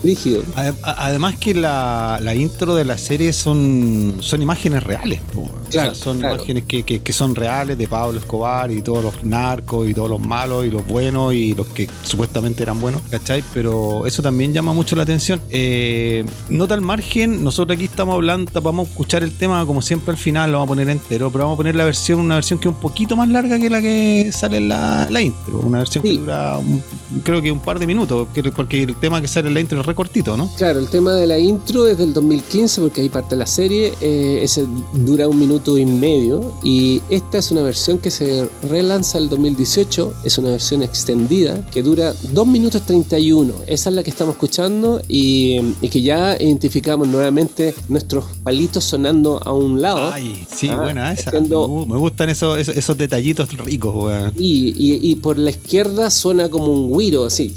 Rígido. 0.04 0.44
Además 0.84 1.36
que 1.38 1.54
la, 1.54 2.20
la 2.22 2.36
intro 2.36 2.76
de 2.76 2.86
la 2.86 2.98
serie 2.98 3.34
son, 3.34 4.18
son 4.20 4.42
imágenes 4.42 4.84
reales. 4.84 5.22
O 5.36 5.72
sea, 5.72 5.96
son 5.96 6.20
claro. 6.20 6.36
imágenes 6.36 6.64
que, 6.68 6.84
que- 6.84 7.02
que 7.02 7.14
son 7.14 7.34
reales 7.36 7.78
de 7.78 7.88
Pablo 7.88 8.20
Escobar 8.20 8.72
y 8.72 8.82
todos 8.82 9.04
los 9.04 9.24
narcos 9.24 9.90
y 9.90 9.94
todos 9.94 10.10
los 10.10 10.20
malos 10.20 10.66
y 10.66 10.70
los 10.70 10.86
buenos 10.86 11.34
y 11.34 11.56
los 11.56 11.68
que 11.68 11.90
supuestamente 12.04 12.62
eran 12.64 12.80
buenos, 12.80 13.02
¿cachai? 13.10 13.44
Pero 13.54 14.06
eso 14.06 14.22
también 14.22 14.54
llama 14.54 14.74
mucho 14.74 14.96
la 14.96 15.04
atención. 15.04 15.42
Eh, 15.50 16.24
nota 16.50 16.74
al 16.76 16.82
margen, 16.82 17.44
nosotros 17.44 17.76
aquí 17.76 17.86
estamos 17.86 18.14
hablando, 18.16 18.62
vamos 18.62 18.88
a 18.88 18.92
escuchar 18.92 19.24
el 19.24 19.32
tema 19.32 19.66
como 19.66 19.82
siempre 19.82 20.12
al 20.12 20.18
final, 20.18 20.52
lo 20.52 20.58
vamos 20.60 20.68
a 20.68 20.74
poner 20.76 20.90
entero, 20.90 21.32
pero 21.32 21.46
vamos 21.46 21.56
a 21.56 21.58
poner 21.58 21.76
la 21.76 21.86
versión, 21.86 22.20
una 22.20 22.36
versión 22.36 22.60
que 22.60 22.68
es 22.68 22.74
un 22.76 22.80
poquito 22.82 23.16
más 23.16 23.30
larga 23.30 23.58
que 23.58 23.70
la 23.70 23.82
que 23.82 24.30
sale 24.32 24.58
en 24.58 24.70
la, 24.70 25.08
la 25.10 25.22
intro, 25.22 25.60
una 25.60 25.80
versión 25.80 26.04
Sí. 26.04 26.12
que 26.12 26.18
dura 26.20 26.58
un- 26.58 26.84
creo 27.24 27.42
que 27.42 27.52
un 27.52 27.60
par 27.60 27.80
de 27.80 27.88
minutos, 27.88 28.28
que- 28.34 28.44
porque 28.52 28.84
el 28.84 28.96
tema 28.96 29.22
que 29.22 29.28
sale 29.28 29.48
en 29.48 29.54
la 29.56 29.60
intro 29.62 29.80
es 29.80 29.86
recortito, 29.94 30.36
¿no? 30.36 30.50
Claro, 30.58 30.80
el 30.80 30.88
tema 30.88 31.14
de 31.14 31.26
la 31.28 31.38
intro 31.40 31.88
es 31.88 31.98
del 31.98 32.14
2015 32.14 32.82
porque 32.82 33.02
ahí 33.02 33.10
parte 33.10 33.36
la 33.36 33.46
serie, 33.46 33.94
eh, 34.02 34.40
ese 34.42 34.66
dura 34.94 35.28
un 35.28 35.40
minuto 35.40 35.78
y 35.78 35.86
medio 35.86 36.54
y 36.64 37.02
esta 37.10 37.38
es 37.38 37.52
una 37.52 37.62
versión 37.62 37.98
que 38.00 38.12
se 38.12 38.50
relanza 38.70 39.18
el 39.18 39.30
2018, 39.30 40.14
es 40.24 40.38
una 40.38 40.50
versión 40.50 40.84
extendida 40.84 41.66
que 41.72 41.82
dura 41.84 42.14
2 42.32 42.48
minutos 42.48 42.82
31, 42.86 43.54
esa 43.68 43.90
es 43.90 43.96
la 43.96 44.04
que 44.04 44.10
estamos 44.10 44.34
escuchando 44.36 45.02
y, 45.08 45.60
y 45.82 45.90
que 45.90 46.02
ya 46.02 46.36
identificamos 46.40 47.08
nuevamente 47.08 47.74
nuestros 47.90 48.26
palitos 48.44 48.84
sonando 48.84 49.40
a 49.44 49.54
un 49.54 49.82
lado. 49.82 50.12
Ay, 50.12 50.46
sí, 50.54 50.68
Ah, 50.70 50.78
buena 50.82 51.12
esa. 51.14 51.30
Me 51.32 51.40
gu- 51.50 51.86
Me 51.88 51.98
gustan 51.98 52.30
esos, 52.30 52.58
esos, 52.58 52.76
esos 52.76 52.98
detallitos 52.98 53.48
ricos, 53.58 53.94
weón. 53.96 54.34
Y, 54.38 54.70
y- 54.76 55.12
y 55.12 55.16
por 55.16 55.38
la 55.38 55.52
izquierda 55.52 56.10
suena 56.10 56.50
como 56.50 56.66
un 56.68 56.98
guiro, 56.98 57.26
así. 57.26 57.54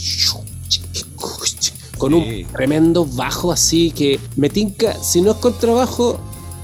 Con 1.98 2.12
Sí. 2.12 2.44
un 2.44 2.52
tremendo 2.52 3.06
bajo 3.06 3.52
así 3.52 3.90
que 3.90 4.18
me 4.36 4.48
tinca, 4.50 4.94
si 5.02 5.22
no 5.22 5.32
es 5.32 5.36
contrabajo, 5.38 6.18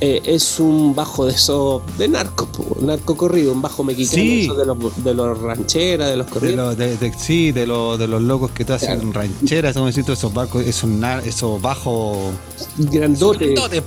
eh, 0.05 0.21
es 0.25 0.59
un 0.59 0.95
bajo 0.97 1.27
de 1.27 1.33
esos 1.33 1.81
de 1.97 2.09
narco, 2.09 2.49
narco 2.81 3.17
corrido, 3.17 3.53
un 3.53 3.63
bajo 3.63 3.85
mexicano, 3.85 4.23
Sí. 4.23 4.49
de 4.49 4.67
los, 4.67 5.05
de 5.05 5.15
los 5.15 5.39
rancheras, 5.41 6.11
de 6.11 6.17
los 6.17 6.27
De 6.27 6.33
corridos. 6.33 6.57
los, 6.57 6.77
de, 6.77 6.97
de- 6.97 7.13
sí, 7.17 7.53
de, 7.53 7.67
los 7.67 7.99
de 7.99 8.09
los 8.09 8.21
locos 8.21 8.51
que 8.51 8.65
te 8.65 8.73
hacen 8.73 8.99
Claro. 8.99 9.13
rancheras, 9.13 9.77
esos 9.77 10.35
barcos, 10.35 10.65
esos, 10.67 10.91
nar- 10.91 11.23
esos 11.27 11.61
bajos. 11.63 12.17
Grandote. 12.79 13.47
Grandotes, 13.55 13.83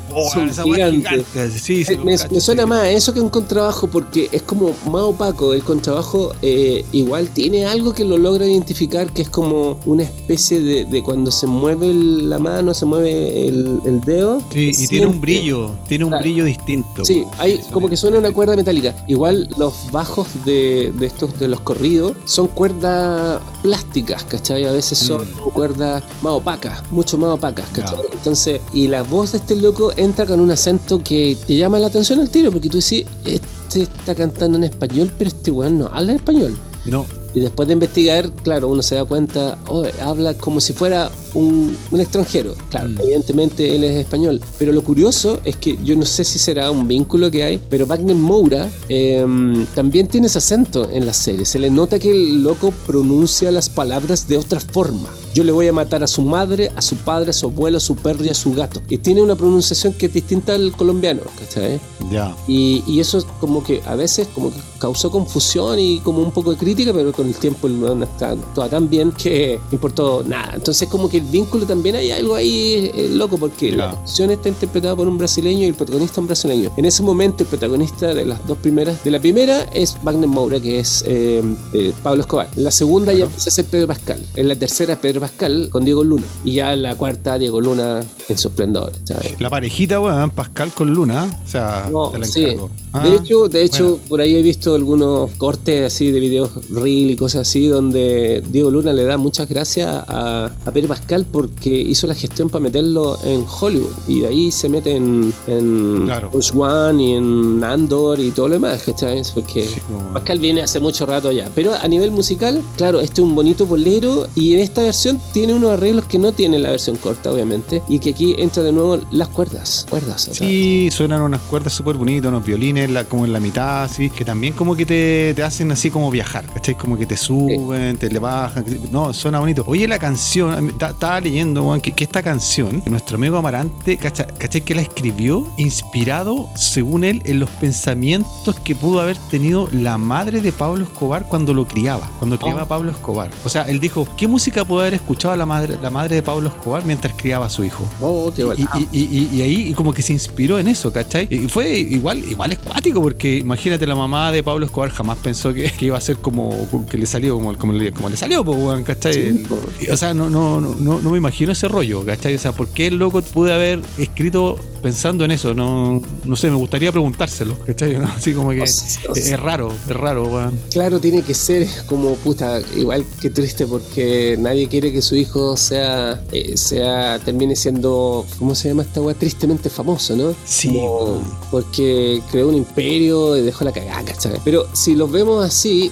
gigantes. 0.64 1.26
gigante. 1.34 1.60
Sí, 1.60 1.84
sí, 1.84 1.94
Eh, 1.94 1.98
me, 2.04 2.18
cacho, 2.18 2.34
me 2.34 2.40
suena 2.40 2.66
más 2.66 2.80
a 2.82 2.92
eso 2.92 3.14
que 3.14 3.20
un 3.20 3.30
contrabajo 3.30 3.88
porque 3.88 4.30
es 4.32 4.42
como 4.44 4.70
más 4.90 5.02
opaco. 5.04 5.54
El 5.54 5.64
contrabajo 5.64 6.34
eh, 6.42 6.86
igual 6.92 7.30
tiene 7.30 7.66
algo 7.66 7.94
que 7.94 8.06
lo 8.06 8.18
logra 8.18 8.46
identificar 8.48 9.12
que 9.12 9.24
es 9.24 9.30
como 9.30 9.80
una 9.86 10.04
especie 10.04 10.60
de, 10.62 10.86
cuando 11.04 11.32
se 11.32 11.48
mueve 11.48 11.94
la 11.94 12.40
mano, 12.40 12.74
se 12.74 12.86
mueve 12.86 13.48
el, 13.48 13.80
el 13.86 14.02
dedo. 14.02 14.42
Sí, 14.52 14.72
y 14.78 14.88
tiene 14.88 15.08
un 15.08 15.20
brillo, 15.20 15.72
tiene 15.88 16.05
un 16.06 16.10
Claro. 16.12 16.24
brillo 16.24 16.46
distinto. 16.46 17.04
Sí, 17.06 17.24
hay 17.38 17.60
como 17.72 17.90
que 17.90 17.98
suena 17.98 18.18
una 18.20 18.32
cuerda 18.32 18.56
metálica. 18.56 18.96
Igual 19.08 19.50
los 19.58 19.92
bajos 19.92 20.28
de, 20.46 20.94
de 20.98 21.06
estos 21.06 21.38
de 21.40 21.48
los 21.48 21.60
corridos 21.62 22.14
son 22.26 22.48
cuerdas 22.48 23.42
plásticas, 23.62 24.24
¿cachai? 24.24 24.66
A 24.66 24.72
veces 24.72 24.98
son 24.98 25.22
Mm. 25.24 25.50
cuerdas 25.54 26.04
más 26.22 26.34
opacas, 26.34 26.84
mucho 26.92 27.18
más 27.18 27.32
opacas, 27.32 27.66
¿cachai? 27.72 28.00
Entonces, 28.14 28.62
y 28.74 28.88
la 28.88 29.04
voz 29.04 29.32
de 29.34 29.40
este 29.40 29.56
loco 29.56 29.92
entra 29.98 30.26
con 30.26 30.40
un 30.40 30.52
acento 30.52 31.02
que 31.04 31.38
te 31.48 31.56
llama 31.56 31.80
la 31.80 31.88
atención 31.88 32.20
al 32.20 32.30
tiro, 32.30 32.52
porque 32.52 32.70
tú 32.70 32.78
decís, 32.80 33.06
este 33.26 33.84
está 33.84 34.16
cantando 34.16 34.58
en 34.58 34.64
español, 34.66 35.12
pero 35.18 35.30
este 35.30 35.52
weón 35.52 35.80
no 35.80 35.88
habla 35.92 36.14
español. 36.14 36.58
No, 36.86 37.06
Y 37.36 37.42
después 37.42 37.68
de 37.68 37.74
investigar, 37.74 38.32
claro, 38.44 38.70
uno 38.70 38.82
se 38.82 38.96
da 38.96 39.04
cuenta, 39.06 39.58
oh, 39.68 39.84
habla 40.02 40.34
como 40.36 40.62
si 40.62 40.72
fuera 40.74 41.12
un, 41.34 41.78
un 41.92 42.00
extranjero. 42.02 42.56
Claro, 42.70 42.88
Mm. 42.90 43.02
evidentemente 43.02 43.76
él 43.76 43.84
es 43.84 43.98
español. 43.98 44.40
Pero 44.58 44.72
lo 44.72 44.82
curioso 44.84 45.40
es 45.44 45.58
que 45.58 45.78
yo 45.84 45.96
no 45.98 46.06
sé 46.06 46.24
si 46.24 46.40
será 46.40 46.72
un 46.72 46.88
vínculo 46.88 47.30
que 47.30 47.44
hay, 47.44 47.60
pero 47.70 47.86
Wagner 47.86 48.16
Moura 48.16 48.70
em, 48.90 49.66
también 49.76 50.08
tiene 50.08 50.28
ese 50.28 50.38
acento 50.38 50.90
en 50.90 51.06
la 51.06 51.14
serie. 51.14 51.46
Se 51.46 51.60
le 51.60 51.70
nota 51.70 52.00
que 52.00 52.10
el 52.10 52.42
loco 52.42 52.72
pronuncia 52.88 53.52
las 53.52 53.68
palabras 53.70 54.28
de 54.30 54.38
otra 54.38 54.60
forma. 54.62 55.10
Yo 55.36 55.44
le 55.44 55.52
voy 55.52 55.68
a 55.68 55.74
matar 55.74 56.02
a 56.02 56.08
su 56.08 56.22
madre, 56.22 56.72
a 56.78 56.82
su 56.82 56.96
padre, 56.96 57.32
a 57.32 57.34
su 57.34 57.48
abuelo, 57.48 57.76
a 57.78 57.82
su 57.82 57.96
perro 57.98 58.24
y 58.24 58.30
a 58.30 58.34
su 58.34 58.54
gato. 58.54 58.82
Y 58.90 58.98
tiene 59.00 59.22
una 59.22 59.36
pronunciación 59.36 59.92
que 59.94 60.06
es 60.06 60.14
distinta 60.14 60.56
al 60.56 60.72
colombiano, 60.72 61.22
¿cachai? 61.38 61.80
ya. 62.10 62.34
Y, 62.48 62.84
y 62.88 63.02
eso 63.02 63.24
como 63.42 63.62
que 63.62 63.82
a 63.86 63.96
veces 63.96 64.30
como 64.34 64.50
que 64.50 64.58
causó 64.80 65.12
confusión 65.12 65.78
y 65.78 66.00
como 66.00 66.20
un 66.20 66.32
poco 66.32 66.52
de 66.52 66.58
crítica, 66.58 66.94
pero 66.94 67.12
con 67.12 67.28
el 67.28 67.36
tiempo 67.36 67.68
el 67.68 67.74
weón 67.84 68.04
está 68.04 68.36
tan 68.70 68.90
bien 68.90 69.12
que 69.12 69.60
no 69.70 69.74
importó 69.74 70.24
nada. 70.26 70.54
Entonces 70.56 70.88
como 70.88 71.10
que 71.10 71.18
el 71.18 71.26
vínculo 71.26 71.66
también 71.66 71.96
hay 71.98 72.12
algo 72.12 72.36
ahí 72.36 72.90
eh, 72.94 73.10
loco, 73.12 73.38
porque 73.38 73.72
la 73.72 73.76
Claro. 73.76 73.98
canción 73.98 74.32
está 74.32 74.48
interpretada 74.50 74.96
por 74.96 75.08
un 75.10 75.18
brasileño 75.18 75.64
y 75.64 75.66
el 75.66 75.74
protagonista 75.76 76.22
un 76.22 76.28
brasileño. 76.28 76.72
En 76.78 76.86
ese 76.86 77.04
momento 77.04 77.44
el 77.44 77.50
protagonista 77.50 78.14
de 78.14 78.24
las 78.26 78.46
dos 78.48 78.58
primeras, 78.60 79.04
de 79.04 79.12
la 79.12 79.20
primera 79.20 79.64
es 79.74 79.98
Wagner 80.02 80.30
Moura, 80.30 80.62
que 80.62 80.80
es 80.80 81.04
eh, 81.06 81.44
eh, 81.74 81.94
Pablo 82.02 82.22
Escobar. 82.22 82.48
La 82.56 82.72
segunda 82.72 83.12
ya 83.12 83.26
empieza 83.26 83.50
a 83.50 83.52
ser 83.52 83.66
Pedro 83.66 83.88
Pascal. 83.88 84.24
En 84.36 84.48
la 84.48 84.56
tercera 84.56 84.96
Pedro 84.96 85.20
Pascal 85.28 85.70
con 85.72 85.84
Diego 85.86 86.04
Luna. 86.04 86.24
Y 86.44 86.54
ya 86.54 86.76
la 86.76 86.96
cuarta 86.96 87.38
Diego 87.40 87.60
Luna 87.62 88.04
en 88.30 88.38
su 88.38 88.48
esplendor. 88.50 88.92
¿sabes? 89.04 89.40
La 89.40 89.50
parejita, 89.50 90.00
weón, 90.00 90.30
Pascal 90.32 90.72
con 90.72 90.94
Luna, 90.94 91.26
o 91.46 91.50
sea, 91.50 91.90
No, 91.92 92.10
te 92.10 92.20
la 92.20 92.26
sí. 92.26 92.56
Ah, 92.94 93.04
de 93.08 93.16
hecho, 93.16 93.50
de 93.50 93.64
hecho 93.64 93.84
bueno. 93.90 94.00
por 94.08 94.22
ahí 94.22 94.36
he 94.36 94.42
visto 94.42 94.74
algunos 94.76 95.32
cortes 95.32 95.86
así 95.86 96.12
de 96.12 96.20
videos 96.22 96.50
reel 96.70 97.12
y 97.12 97.16
cosas 97.18 97.42
así 97.48 97.68
donde 97.68 98.42
Diego 98.50 98.72
Luna 98.72 98.94
le 98.94 99.04
da 99.04 99.18
muchas 99.18 99.50
gracias 99.50 99.88
a, 100.08 100.46
a 100.66 100.72
Pedro 100.72 100.88
Pascal 100.90 101.26
porque 101.30 101.70
hizo 101.70 102.08
la 102.08 102.16
gestión 102.16 102.50
para 102.50 102.64
meterlo 102.64 103.18
en 103.26 103.44
Hollywood 103.60 103.90
y 104.08 104.22
de 104.22 104.28
ahí 104.28 104.52
se 104.52 104.70
mete 104.70 104.96
en, 104.96 105.34
en 105.48 106.04
Claro. 106.06 106.30
One 106.56 107.04
y 107.04 107.14
en 107.16 107.64
Andor 107.64 108.20
y 108.22 108.32
todo 108.32 108.48
lo 108.48 108.54
demás, 108.54 108.84
¿cachai? 108.86 109.22
Porque 109.34 109.66
Sí, 109.68 109.80
como- 109.82 110.14
Pascal 110.14 110.40
viene 110.40 110.62
hace 110.62 110.80
mucho 110.80 111.06
rato 111.06 111.32
ya. 111.34 111.50
Pero 111.54 111.74
a 111.74 111.88
nivel 111.90 112.12
musical, 112.12 112.62
claro, 112.78 113.02
este 113.02 113.22
es 113.22 113.28
un 113.28 113.36
bonito 113.36 113.66
bolero 113.66 114.28
y 114.36 114.54
en 114.54 114.60
esta 114.60 114.82
versión 114.84 115.15
tiene 115.34 115.54
unos 115.54 115.72
arreglos 115.72 116.06
que 116.06 116.18
no 116.20 116.32
tiene 116.32 116.60
la 116.60 116.72
versión 116.72 116.98
corta, 116.98 117.32
obviamente, 117.32 117.82
y 117.88 118.00
que 118.00 118.12
aquí 118.12 118.36
entra 118.38 118.64
de 118.64 118.72
nuevo 118.72 119.00
las 119.12 119.28
cuerdas, 119.30 119.86
cuerdas. 119.90 120.30
Sí, 120.32 120.90
suenan 120.92 121.22
unas 121.22 121.42
cuerdas 121.42 121.74
súper 121.74 121.96
bonitas, 121.96 122.30
unos 122.30 122.46
violines 122.46 122.90
la- 122.90 123.04
como 123.06 123.26
en 123.26 123.34
la 123.34 123.40
mitad, 123.40 123.84
así, 123.84 124.10
que 124.10 124.26
también 124.26 124.54
como 124.54 124.76
que 124.76 124.86
te, 124.86 125.34
te 125.34 125.44
hacen 125.44 125.72
así 125.72 125.90
como 125.92 126.10
viajar, 126.12 126.46
¿cachai? 126.54 126.76
Como 126.76 126.98
que 126.98 127.06
te 127.06 127.18
suben, 127.18 127.98
te 127.98 128.10
le 128.10 128.20
bajan, 128.20 128.66
no, 128.92 129.14
suena 129.14 129.40
bonito. 129.40 129.64
Oye, 129.68 129.88
la 129.88 130.00
canción, 130.00 130.70
estaba 130.70 131.20
leyendo, 131.22 131.78
que, 131.82 131.92
que 131.92 132.04
esta 132.04 132.22
canción, 132.24 132.82
nuestro 132.86 133.18
amigo 133.18 133.38
Amarante, 133.38 133.98
¿cachai? 133.98 134.28
¿cachai? 134.38 134.62
Que 134.62 134.76
la 134.76 134.82
escribió 134.82 135.48
inspirado, 135.58 136.50
según 136.56 137.04
él, 137.04 137.22
en 137.26 137.40
los 137.40 137.50
pensamientos 137.50 138.60
que 138.64 138.76
pudo 138.76 139.00
haber 139.02 139.18
tenido 139.30 139.68
la 139.72 139.98
madre 139.98 140.42
de 140.42 140.52
Pablo 140.52 140.84
Escobar 140.84 141.28
cuando 141.28 141.54
lo 141.54 141.66
criaba, 141.68 142.10
cuando 142.20 142.38
criaba 142.40 142.64
a 142.64 142.68
Pablo 142.68 142.92
Escobar. 142.92 143.30
O 143.44 143.50
sea, 143.50 143.64
él 143.64 143.80
dijo, 143.80 144.08
¿qué 144.18 144.28
música 144.28 144.66
puede 144.66 144.84
haber 144.88 144.94
escuchado 145.06 145.36
la 145.36 145.46
madre, 145.46 145.78
la 145.82 145.90
madre 145.90 146.16
de 146.16 146.22
Pablo 146.24 146.50
Escobar 146.50 146.84
mientras 146.86 147.14
criaba 147.16 147.46
a 147.46 147.50
su 147.50 147.64
hijo? 147.64 147.88
Oh, 148.02 148.32
qué 148.36 148.44
bueno. 148.44 148.68
Y, 148.92 148.98
y- 149.00 149.30
y- 149.32 149.36
y 149.38 149.42
ahí 149.42 149.74
como 149.74 149.94
que 149.94 150.02
se 150.02 150.14
inspiró 150.14 150.58
en 150.60 150.68
eso, 150.68 150.92
¿cachai? 150.92 151.28
Y 151.30 151.48
fue 151.48 151.78
igual, 151.78 152.20
igual 152.30 152.52
es 152.54 152.60
cuático, 152.60 153.02
porque 153.02 153.38
imagínate, 153.38 153.86
la 153.86 153.96
mamá 153.96 154.32
de 154.32 154.42
Pablo 154.44 154.66
Escobar 154.66 154.90
jamás 154.90 155.18
pensó 155.20 155.54
que, 155.54 155.72
que 155.72 155.86
iba 155.86 155.98
a 155.98 156.02
ser 156.02 156.18
como 156.18 156.68
que 156.90 156.98
le 156.98 157.06
salió 157.06 157.36
como, 157.36 157.56
como, 157.58 157.74
le, 157.74 157.92
como 157.92 158.10
le 158.10 158.18
salió, 158.18 158.44
pues, 158.44 158.84
¿cachai? 158.84 159.14
Sí. 159.14 159.46
Y, 159.82 159.90
O 159.90 159.98
sea, 159.98 160.14
no, 160.14 160.30
no, 160.30 160.60
no, 160.60 161.00
no, 161.00 161.10
me 161.12 161.18
imagino 161.18 161.52
ese 161.52 161.68
rollo, 161.68 162.04
¿cachai? 162.06 162.36
O 162.36 162.40
sea, 162.40 162.52
¿por 162.52 162.68
qué 162.70 162.88
el 162.88 162.96
loco 162.98 163.22
pude 163.22 163.54
haber 163.54 163.80
escrito 163.98 164.58
pensando 164.82 165.24
en 165.26 165.32
eso? 165.32 165.54
No, 165.54 166.02
no 166.24 166.36
sé, 166.36 166.50
me 166.50 166.56
gustaría 166.58 166.92
preguntárselo, 166.92 167.58
¿cachai? 167.60 167.98
¿No? 167.98 168.06
Así 168.18 168.34
como 168.34 168.50
que 168.52 168.62
O 168.62 168.64
es, 168.64 168.76
sea, 168.76 169.12
o 169.12 169.16
sea, 169.16 169.38
raro, 169.38 169.72
es 169.88 169.96
raro, 169.96 170.26
weón. 170.28 170.60
Claro, 170.72 171.00
tiene 171.00 171.22
que 171.22 171.34
ser 171.34 171.68
como 171.86 172.16
puta, 172.16 172.60
igual 172.76 173.06
que 173.22 173.30
triste 173.30 173.66
porque 173.68 174.36
nadie 174.40 174.68
quiere 174.68 174.85
que 174.92 175.02
su 175.02 175.16
hijo 175.16 175.56
sea, 175.58 176.24
eh, 176.32 176.58
sea 176.58 177.20
termine 177.20 177.56
siendo, 177.56 178.26
¿cómo 178.40 178.56
se 178.56 178.70
llama 178.70 178.84
esta 178.84 179.02
weá? 179.02 179.16
Tristemente 179.16 179.70
famoso, 179.70 180.16
¿no? 180.16 180.34
Sí, 180.46 180.70
Como- 180.70 181.22
porque 181.52 182.22
creó 182.32 182.50
un 182.50 182.56
imperio 182.56 183.36
y 183.38 183.42
dejó 183.42 183.64
la 183.66 183.72
cagada, 183.72 184.04
¿cachai? 184.04 184.40
Pero 184.44 184.66
si 184.74 184.96
los 184.96 185.12
vemos 185.12 185.44
así, 185.46 185.92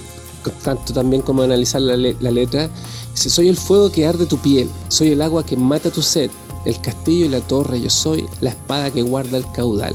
tanto 0.62 0.92
también 0.92 1.22
como 1.22 1.42
analizar 1.42 1.80
la, 1.80 1.96
le- 1.96 2.16
la 2.20 2.30
letra, 2.30 2.68
si 3.14 3.30
soy 3.30 3.48
el 3.48 3.56
fuego 3.56 3.90
que 3.90 4.06
arde 4.06 4.26
tu 4.26 4.38
piel, 4.38 4.68
soy 4.88 5.08
el 5.12 5.22
agua 5.22 5.44
que 5.46 5.56
mata 5.56 5.90
tu 5.90 6.02
sed, 6.02 6.30
el 6.64 6.80
castillo 6.80 7.26
y 7.26 7.28
la 7.28 7.40
torre, 7.40 7.80
yo 7.80 7.90
soy 7.90 8.26
la 8.40 8.50
espada 8.50 8.90
que 8.90 9.02
guarda 9.02 9.36
el 9.38 9.44
caudal. 9.52 9.94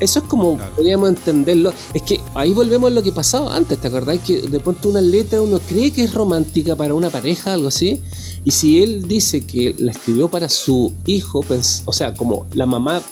Eso 0.00 0.20
es 0.20 0.24
como 0.26 0.56
Claro. 0.56 0.72
podríamos 0.76 1.08
entenderlo. 1.10 1.72
Es 1.94 2.02
que 2.02 2.20
ahí 2.34 2.52
volvemos 2.52 2.90
a 2.90 2.94
lo 2.94 3.02
que 3.02 3.12
pasaba 3.12 3.54
antes, 3.56 3.78
¿te 3.78 3.88
acordás? 3.88 4.18
Que 4.20 4.42
de 4.42 4.60
pronto 4.60 4.88
una 4.88 5.00
letra 5.00 5.40
uno 5.42 5.58
cree 5.60 5.90
que 5.90 6.04
es 6.04 6.14
romántica 6.14 6.76
para 6.76 6.94
una 6.94 7.10
pareja, 7.10 7.52
algo 7.54 7.68
así. 7.68 8.00
Y 8.44 8.50
si 8.52 8.82
él 8.82 9.06
dice 9.08 9.44
que 9.44 9.74
la 9.78 9.92
escribió 9.92 10.28
para 10.28 10.48
su 10.48 10.92
hijo, 11.06 11.44
o 11.84 11.92
sea, 11.92 12.14
como 12.14 12.46
la 12.54 12.66
mamá 12.66 13.02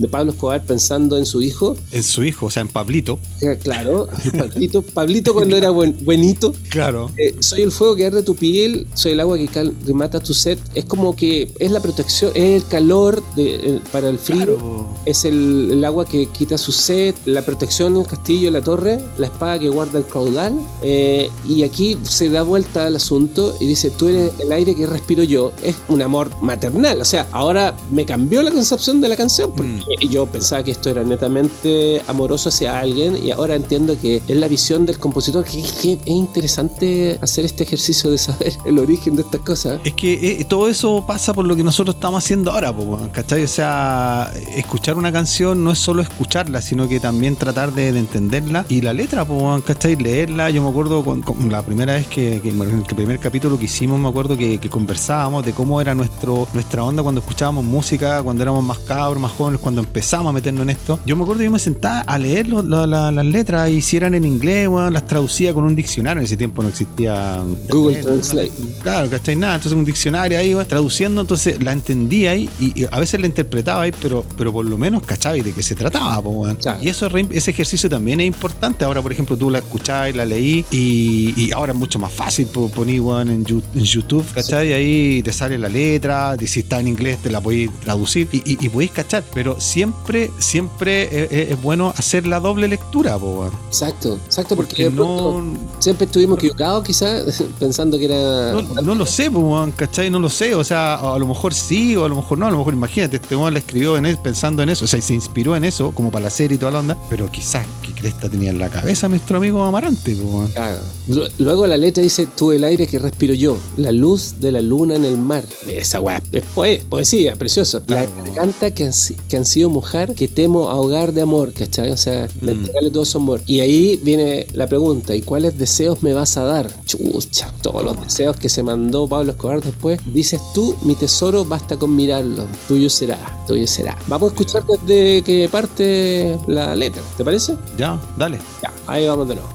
de 0.00 0.08
Pablo 0.08 0.32
Escobar 0.32 0.62
pensando 0.64 1.16
en 1.18 1.26
su 1.26 1.42
hijo, 1.42 1.76
En 1.92 2.02
su 2.02 2.24
hijo, 2.24 2.46
o 2.46 2.50
sea, 2.50 2.62
en 2.62 2.68
Pablito. 2.68 3.18
eh, 3.42 3.58
claro, 3.62 4.08
Pablito, 4.38 4.82
Pablito 4.82 5.34
cuando 5.34 5.56
era 5.56 5.70
buen, 5.70 5.96
buenito, 6.04 6.52
Claro. 6.70 7.10
eh, 7.16 7.34
soy 7.40 7.62
el 7.62 7.70
fuego 7.70 7.94
que 7.96 8.06
arde 8.06 8.22
tu 8.22 8.34
piel, 8.34 8.86
soy 8.94 9.12
el 9.12 9.20
agua 9.20 9.36
que, 9.36 9.46
cal- 9.48 9.74
que 9.84 9.92
mata 9.94 10.18
tu 10.20 10.32
sed. 10.34 10.58
Es 10.74 10.86
como 10.86 11.14
que 11.14 11.52
es 11.58 11.70
la 11.70 11.80
protección, 11.80 12.32
es 12.34 12.62
el 12.62 12.68
calor 12.68 13.22
de- 13.36 13.54
eh, 13.56 13.80
para 13.92 14.08
el 14.08 14.18
frío. 14.18 14.38
Claro. 14.56 14.88
Es 15.04 15.24
el, 15.24 15.68
el 15.72 15.84
agua 15.84 16.04
que 16.06 16.26
quita 16.26 16.56
su 16.58 16.72
sed, 16.72 17.14
la 17.26 17.42
protección 17.42 17.94
del 17.94 18.06
castillo, 18.06 18.50
la 18.50 18.62
torre, 18.62 18.98
la 19.18 19.26
espada 19.26 19.58
que 19.58 19.68
guarda 19.68 19.98
el 19.98 20.06
caudal. 20.06 20.54
y 20.82 21.62
aquí 21.62 21.98
se 22.02 22.28
da 22.30 22.42
vuelta 22.42 22.86
al 22.86 22.96
asunto 22.96 23.54
y 23.60 23.66
dice, 23.66 23.90
tú 23.90 24.08
eres 24.08 24.32
el 24.40 24.50
aire 24.52 24.74
que 24.74 24.86
respiro 24.86 25.22
yo. 25.24 25.52
Es 25.62 25.76
un 25.88 26.00
amor 26.02 26.30
maternal. 26.42 27.00
O 27.00 27.04
sea, 27.04 27.28
ahora 27.32 27.76
me 27.90 28.04
cambió 28.06 28.42
la 28.42 28.50
concepción 28.50 29.00
de 29.00 29.08
la 29.08 29.16
canción 29.16 29.50
porque 29.54 29.70
Mm. 29.70 29.89
Yo 30.08 30.26
pensaba 30.26 30.62
que 30.62 30.70
esto 30.70 30.90
era 30.90 31.02
netamente 31.02 32.02
amoroso 32.06 32.48
hacia 32.48 32.78
alguien 32.78 33.16
y 33.22 33.30
ahora 33.30 33.54
entiendo 33.54 33.98
que 34.00 34.22
es 34.26 34.36
la 34.36 34.48
visión 34.48 34.86
del 34.86 34.98
compositor, 34.98 35.44
que, 35.44 35.60
es 35.60 36.06
interesante 36.06 37.18
hacer 37.20 37.44
este 37.44 37.64
ejercicio 37.64 38.10
de 38.10 38.18
saber 38.18 38.52
el 38.64 38.78
origen 38.78 39.16
de 39.16 39.22
estas 39.22 39.40
cosas. 39.40 39.80
Es 39.84 39.94
que 39.94 40.40
eh, 40.40 40.44
todo 40.44 40.68
eso 40.68 41.04
pasa 41.06 41.34
por 41.34 41.44
lo 41.44 41.56
que 41.56 41.64
nosotros 41.64 41.96
estamos 41.96 42.22
haciendo 42.24 42.52
ahora, 42.52 42.74
¿cachai? 43.12 43.44
O 43.44 43.48
sea, 43.48 44.32
escuchar 44.54 44.96
una 44.96 45.12
canción 45.12 45.62
no 45.64 45.72
es 45.72 45.78
solo 45.78 46.02
escucharla, 46.02 46.60
sino 46.60 46.88
que 46.88 47.00
también 47.00 47.36
tratar 47.36 47.72
de, 47.72 47.92
de 47.92 47.98
entenderla. 47.98 48.64
Y 48.68 48.80
la 48.80 48.92
letra, 48.92 49.26
¿cachai? 49.64 49.96
Leerla. 49.96 50.50
Yo 50.50 50.62
me 50.62 50.68
acuerdo 50.68 51.04
con, 51.04 51.24
la 51.50 51.62
primera 51.62 51.94
vez 51.94 52.06
que, 52.06 52.40
que 52.40 52.50
el 52.50 52.84
primer 52.84 53.18
capítulo 53.18 53.58
que 53.58 53.64
hicimos, 53.64 53.98
me 53.98 54.08
acuerdo 54.08 54.36
que, 54.36 54.58
que 54.58 54.70
conversábamos 54.70 55.44
de 55.44 55.52
cómo 55.52 55.80
era 55.80 55.94
nuestro, 55.94 56.46
nuestra 56.52 56.84
onda 56.84 57.02
cuando 57.02 57.20
escuchábamos 57.20 57.64
música, 57.64 58.22
cuando 58.22 58.42
éramos 58.42 58.64
más 58.64 58.78
cabros, 58.78 59.20
más 59.20 59.32
jóvenes, 59.32 59.60
cuando 59.60 59.79
empezamos 59.80 60.30
a 60.30 60.32
meternos 60.32 60.62
en 60.62 60.70
esto. 60.70 61.00
Yo 61.06 61.16
me 61.16 61.22
acuerdo 61.22 61.40
que 61.40 61.44
yo 61.46 61.50
me 61.50 61.58
sentaba 61.58 62.00
a 62.00 62.18
leer 62.18 62.48
lo- 62.48 62.62
la- 62.62 62.86
la- 62.86 63.10
las 63.12 63.26
letras 63.26 63.70
y 63.70 63.80
si 63.82 63.96
eran 63.96 64.14
en 64.14 64.24
inglés, 64.24 64.68
weón, 64.68 64.92
las 64.92 65.06
traducía 65.06 65.52
con 65.54 65.64
un 65.64 65.74
diccionario. 65.74 66.20
En 66.20 66.24
ese 66.26 66.36
tiempo 66.36 66.62
no 66.62 66.68
existía 66.68 67.42
Google 67.68 67.96
Translate. 68.02 68.52
Claro, 68.82 69.10
¿cachai? 69.10 69.36
Nada, 69.36 69.54
entonces 69.56 69.76
un 69.78 69.84
diccionario 69.84 70.38
ahí, 70.38 70.54
traduciendo, 70.68 71.20
entonces 71.20 71.62
la 71.62 71.72
entendía 71.72 72.32
ahí 72.32 72.48
y, 72.60 72.82
y 72.82 72.86
a 72.90 72.98
veces 72.98 73.20
la 73.20 73.26
interpretaba 73.26 73.82
ahí, 73.82 73.92
pero, 74.00 74.24
pero 74.36 74.52
por 74.52 74.64
lo 74.64 74.76
menos 74.78 75.02
cachaba 75.02 75.34
de 75.34 75.52
qué 75.52 75.62
se 75.62 75.74
trataba. 75.74 76.16
Claro. 76.56 76.78
Y 76.82 76.88
eso 76.88 77.06
ese 77.30 77.50
ejercicio 77.50 77.88
también 77.88 78.20
es 78.20 78.26
importante. 78.26 78.84
Ahora, 78.84 79.00
por 79.02 79.12
ejemplo, 79.12 79.36
tú 79.36 79.50
la 79.50 79.58
escuchabas 79.58 80.10
y 80.10 80.12
la 80.12 80.24
leí 80.24 80.64
y, 80.70 81.34
y 81.36 81.52
ahora 81.52 81.72
es 81.72 81.78
mucho 81.78 81.98
más 81.98 82.12
fácil 82.12 82.46
po- 82.46 82.68
poner 82.68 82.96
en, 82.96 83.44
Yu- 83.44 83.62
en 83.74 83.84
YouTube, 83.84 84.24
¿cachai? 84.34 84.68
Y 84.70 84.72
ahí 84.72 85.22
te 85.22 85.32
sale 85.32 85.56
la 85.58 85.68
letra, 85.68 86.36
y 86.40 86.46
si 86.46 86.60
está 86.60 86.80
en 86.80 86.88
inglés 86.88 87.18
te 87.22 87.30
la 87.30 87.40
podéis 87.40 87.70
traducir 87.80 88.28
y, 88.32 88.38
y, 88.38 88.58
y 88.60 88.68
podéis 88.68 88.90
cachar, 88.90 89.22
pero 89.32 89.59
siempre, 89.60 90.30
siempre 90.38 91.04
es, 91.24 91.32
es- 91.32 91.50
es 91.50 91.62
bueno 91.62 91.92
hacer 91.96 92.26
la 92.26 92.40
doble 92.40 92.68
lectura, 92.68 93.16
weón. 93.16 93.50
Exacto, 93.68 94.18
exacto, 94.26 94.56
porque, 94.56 94.70
Porque 94.70 94.84
de 94.84 94.90
pronto 94.90 95.42
no, 95.42 95.58
siempre 95.78 96.06
estuvimos 96.06 96.38
equivocados 96.38 96.84
quizás 96.84 97.42
pensando 97.58 97.98
que 97.98 98.06
era... 98.06 98.52
No, 98.52 98.62
no 98.82 98.94
lo 98.94 99.06
sé, 99.06 99.28
weón, 99.28 99.72
¿cachai? 99.72 100.10
No 100.10 100.18
lo 100.18 100.28
sé. 100.28 100.54
O 100.54 100.64
sea, 100.64 100.94
a 100.94 101.18
lo 101.18 101.26
mejor 101.26 101.54
sí, 101.54 101.96
o 101.96 102.04
a 102.04 102.08
lo 102.08 102.16
mejor 102.16 102.38
no. 102.38 102.46
A 102.46 102.50
lo 102.50 102.58
mejor, 102.58 102.74
imagínate, 102.74 103.16
este 103.16 103.36
weón 103.36 103.52
la 103.52 103.60
escribió 103.60 103.96
en 103.96 104.06
él, 104.06 104.18
pensando 104.22 104.62
en 104.62 104.70
eso. 104.70 104.84
O 104.84 104.88
sea, 104.88 104.98
y 104.98 105.02
se 105.02 105.14
inspiró 105.14 105.56
en 105.56 105.64
eso, 105.64 105.92
como 105.92 106.10
para 106.10 106.24
la 106.24 106.30
serie 106.30 106.56
y 106.56 106.58
toda 106.58 106.72
la 106.72 106.80
onda. 106.80 106.96
Pero 107.08 107.30
quizás, 107.30 107.66
¿qué 107.82 107.92
cresta 107.92 108.28
tenía 108.28 108.50
en 108.50 108.58
la 108.58 108.68
cabeza 108.68 109.08
nuestro 109.08 109.36
amigo 109.38 109.62
Amarante, 109.64 110.14
weón? 110.14 110.48
Claro. 110.52 110.78
Lu- 111.08 111.28
Luego 111.38 111.66
la 111.66 111.76
letra 111.76 112.02
dice, 112.02 112.26
tú 112.36 112.52
el 112.52 112.64
aire 112.64 112.86
que 112.86 112.98
respiro 112.98 113.34
yo, 113.34 113.56
la 113.76 113.92
luz 113.92 114.34
de 114.40 114.52
la 114.52 114.60
luna 114.60 114.94
en 114.96 115.04
el 115.04 115.16
mar. 115.18 115.44
Esa 115.66 116.00
weá 116.00 116.22
es 116.32 116.44
poe- 116.54 116.82
poesía, 116.88 117.36
precioso. 117.36 117.78
La 117.86 118.04
Claro. 118.06 118.10
garganta 118.24 118.70
que, 118.72 118.86
ansi- 118.88 119.16
que 119.28 119.38
ansío 119.50 119.68
mojar, 119.68 120.14
que 120.14 120.28
temo 120.28 120.70
ahogar 120.70 121.12
de 121.12 121.22
amor, 121.22 121.52
¿cachai? 121.52 121.90
O 121.90 121.96
sea, 121.96 122.28
de 122.40 122.52
entregarle 122.52 122.92
todo 122.92 123.04
su 123.04 123.18
amor. 123.18 123.40
Y 123.46 123.58
ahí 123.58 123.98
viene 124.00 124.46
la 124.52 124.68
pregunta, 124.68 125.12
¿y 125.16 125.22
cuáles 125.22 125.58
deseos 125.58 126.04
me 126.04 126.12
vas 126.12 126.36
a 126.36 126.44
dar? 126.44 126.70
Chucha, 126.84 127.52
todos 127.60 127.82
los 127.82 128.00
deseos 128.00 128.36
que 128.36 128.48
se 128.48 128.62
mandó 128.62 129.08
Pablo 129.08 129.32
Escobar 129.32 129.60
después. 129.60 129.98
Dices 130.06 130.40
tú, 130.54 130.76
mi 130.82 130.94
tesoro, 130.94 131.44
basta 131.44 131.76
con 131.76 131.96
mirarlo. 131.96 132.46
Tuyo 132.68 132.88
será, 132.88 133.18
tuyo 133.48 133.66
será. 133.66 133.98
Vamos 134.06 134.30
a 134.30 134.34
escuchar 134.34 134.62
desde 134.86 135.22
que 135.22 135.48
parte 135.50 136.38
la 136.46 136.76
letra, 136.76 137.02
¿te 137.16 137.24
parece? 137.24 137.56
Ya, 137.76 138.00
dale. 138.16 138.38
Ya, 138.62 138.72
ahí 138.86 139.08
vamos 139.08 139.28
de 139.28 139.34
nuevo. 139.34 139.50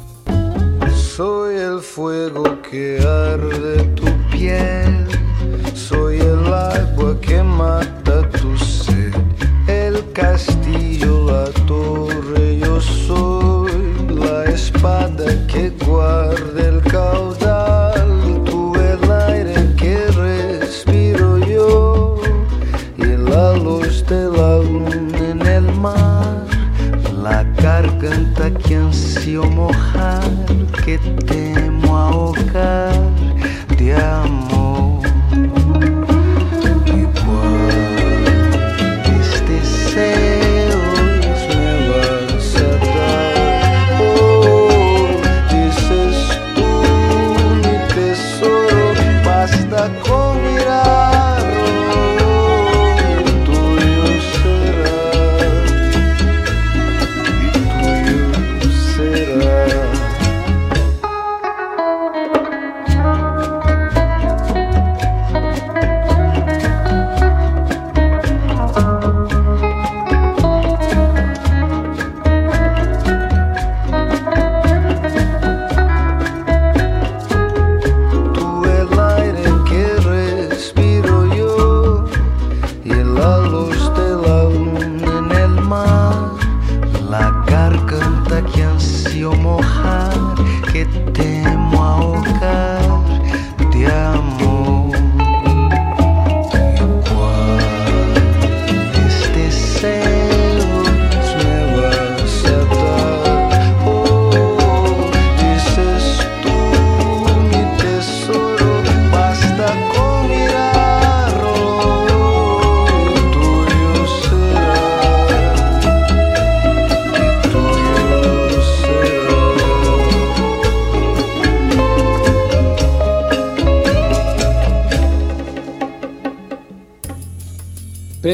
Soy 1.15 1.55
el 1.55 1.79
fuego 1.79 2.43
que 2.69 2.99
arde 2.99 3.83
tu 3.95 4.03
piel, 4.29 5.04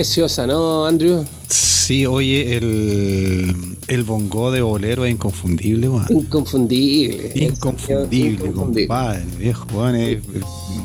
Preciosa, 0.05 0.47
¿no, 0.47 0.83
Andrew? 0.87 1.23
Sí, 1.47 2.07
oye, 2.07 2.57
el, 2.57 3.55
el 3.87 4.03
bongo 4.03 4.49
de 4.49 4.63
bolero 4.63 5.05
es 5.05 5.11
inconfundible, 5.11 5.87
weón. 5.89 6.07
Inconfundible. 6.09 7.31
Inconfundible, 7.35 8.47
Inconfundible. 8.47 8.87
compadre, 8.87 9.23
viejo, 9.37 9.67
weón, 9.71 9.95
es, 9.97 10.17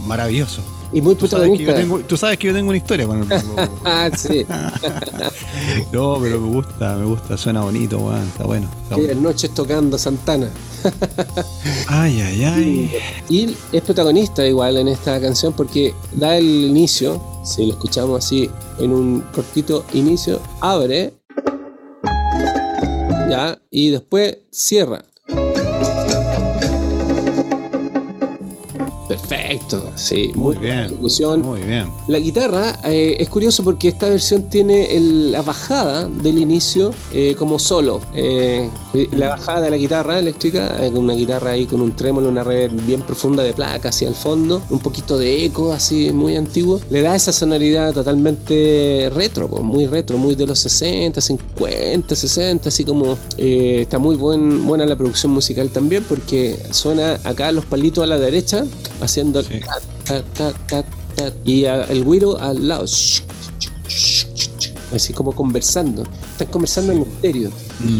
maravilloso. 0.06 0.60
Y 0.92 1.00
muy 1.00 1.14
Tú 1.14 1.26
sabes, 1.26 1.44
que 1.50 1.64
yo 1.64 1.64
protagonista. 1.64 1.74
tengo, 1.96 1.98
tú 2.06 2.16
sabes 2.18 2.36
que 2.36 2.48
yo 2.48 2.52
tengo 2.52 2.68
una 2.68 2.76
historia 2.76 3.06
con 3.06 3.22
el 3.22 3.24
bongo. 3.56 3.80
Ah, 3.86 4.10
sí. 4.14 4.44
No, 5.92 6.18
pero 6.20 6.38
me 6.38 6.48
gusta, 6.54 6.96
me 6.96 7.06
gusta, 7.06 7.38
suena 7.38 7.62
bonito, 7.62 7.96
weón, 7.96 8.22
está 8.28 8.44
bueno. 8.44 8.68
está 8.82 8.96
bueno. 8.96 9.20
Noches 9.22 9.54
tocando 9.54 9.96
Santana. 9.96 10.50
Ay, 11.88 12.20
ay, 12.20 12.44
ay. 12.44 12.90
Y 13.30 13.56
es 13.72 13.82
protagonista 13.82 14.46
igual 14.46 14.76
en 14.76 14.88
esta 14.88 15.18
canción 15.22 15.54
porque 15.54 15.94
da 16.12 16.36
el 16.36 16.44
inicio, 16.44 17.20
si 17.46 17.64
lo 17.66 17.72
escuchamos 17.74 18.24
así 18.24 18.50
en 18.78 18.92
un 18.92 19.20
cortito 19.32 19.84
inicio, 19.94 20.40
abre, 20.60 21.14
ya, 23.30 23.58
y 23.70 23.90
después 23.90 24.38
cierra. 24.50 25.04
Perfecto, 29.20 29.90
sí, 29.96 30.30
Muy 30.34 30.56
bien. 30.56 30.80
ejecución. 30.80 31.42
Muy 31.42 31.60
bien. 31.62 31.90
La 32.08 32.18
guitarra 32.18 32.78
eh, 32.84 33.16
es 33.18 33.28
curioso 33.28 33.62
porque 33.64 33.88
esta 33.88 34.08
versión 34.08 34.44
tiene 34.44 34.94
el- 34.96 35.32
la 35.32 35.42
bajada 35.42 36.08
del 36.08 36.38
inicio 36.38 36.92
eh, 37.12 37.34
como 37.38 37.58
solo. 37.58 38.00
Eh, 38.14 38.68
la 39.12 39.30
bajada 39.30 39.62
de 39.62 39.70
la 39.70 39.76
guitarra 39.76 40.18
eléctrica, 40.18 40.76
eh, 40.84 40.90
con 40.92 41.04
una 41.04 41.14
guitarra 41.14 41.52
ahí 41.52 41.66
con 41.66 41.80
un 41.80 41.94
trémolo, 41.96 42.28
una 42.28 42.44
red 42.44 42.70
bien 42.86 43.02
profunda 43.02 43.42
de 43.42 43.52
placa 43.52 43.88
hacia 43.88 44.08
el 44.08 44.14
fondo, 44.14 44.62
un 44.70 44.78
poquito 44.80 45.18
de 45.18 45.44
eco 45.44 45.72
así 45.72 46.12
muy 46.12 46.36
antiguo, 46.36 46.80
le 46.90 47.02
da 47.02 47.14
esa 47.16 47.32
sonoridad 47.32 47.92
totalmente 47.92 49.10
retro, 49.14 49.48
pues, 49.48 49.62
muy 49.62 49.86
retro, 49.86 50.18
muy 50.18 50.34
de 50.34 50.46
los 50.46 50.58
60, 50.60 51.20
50, 51.20 52.14
60, 52.14 52.68
así 52.68 52.84
como 52.84 53.16
está 53.36 53.98
muy 53.98 54.16
buen, 54.16 54.66
buena 54.66 54.84
la 54.86 54.96
producción 54.96 55.32
musical 55.32 55.70
también 55.70 56.04
porque 56.08 56.56
suena 56.70 57.18
acá 57.24 57.50
los 57.52 57.64
palitos 57.64 58.04
a 58.04 58.06
la 58.06 58.18
derecha 58.18 58.64
haciendo 59.06 59.42
Sí. 59.42 59.60
tat, 60.04 60.24
tat, 60.34 60.54
tat, 60.68 61.34
y 61.44 61.64
a- 61.64 61.84
el 61.84 62.04
güiro 62.04 62.38
al 62.38 62.68
lado 62.68 62.86
así 64.94 65.12
como 65.12 65.32
conversando 65.32 66.02
están 66.32 66.48
conversando 66.48 66.92
en 66.92 67.02
estéreo 67.02 67.50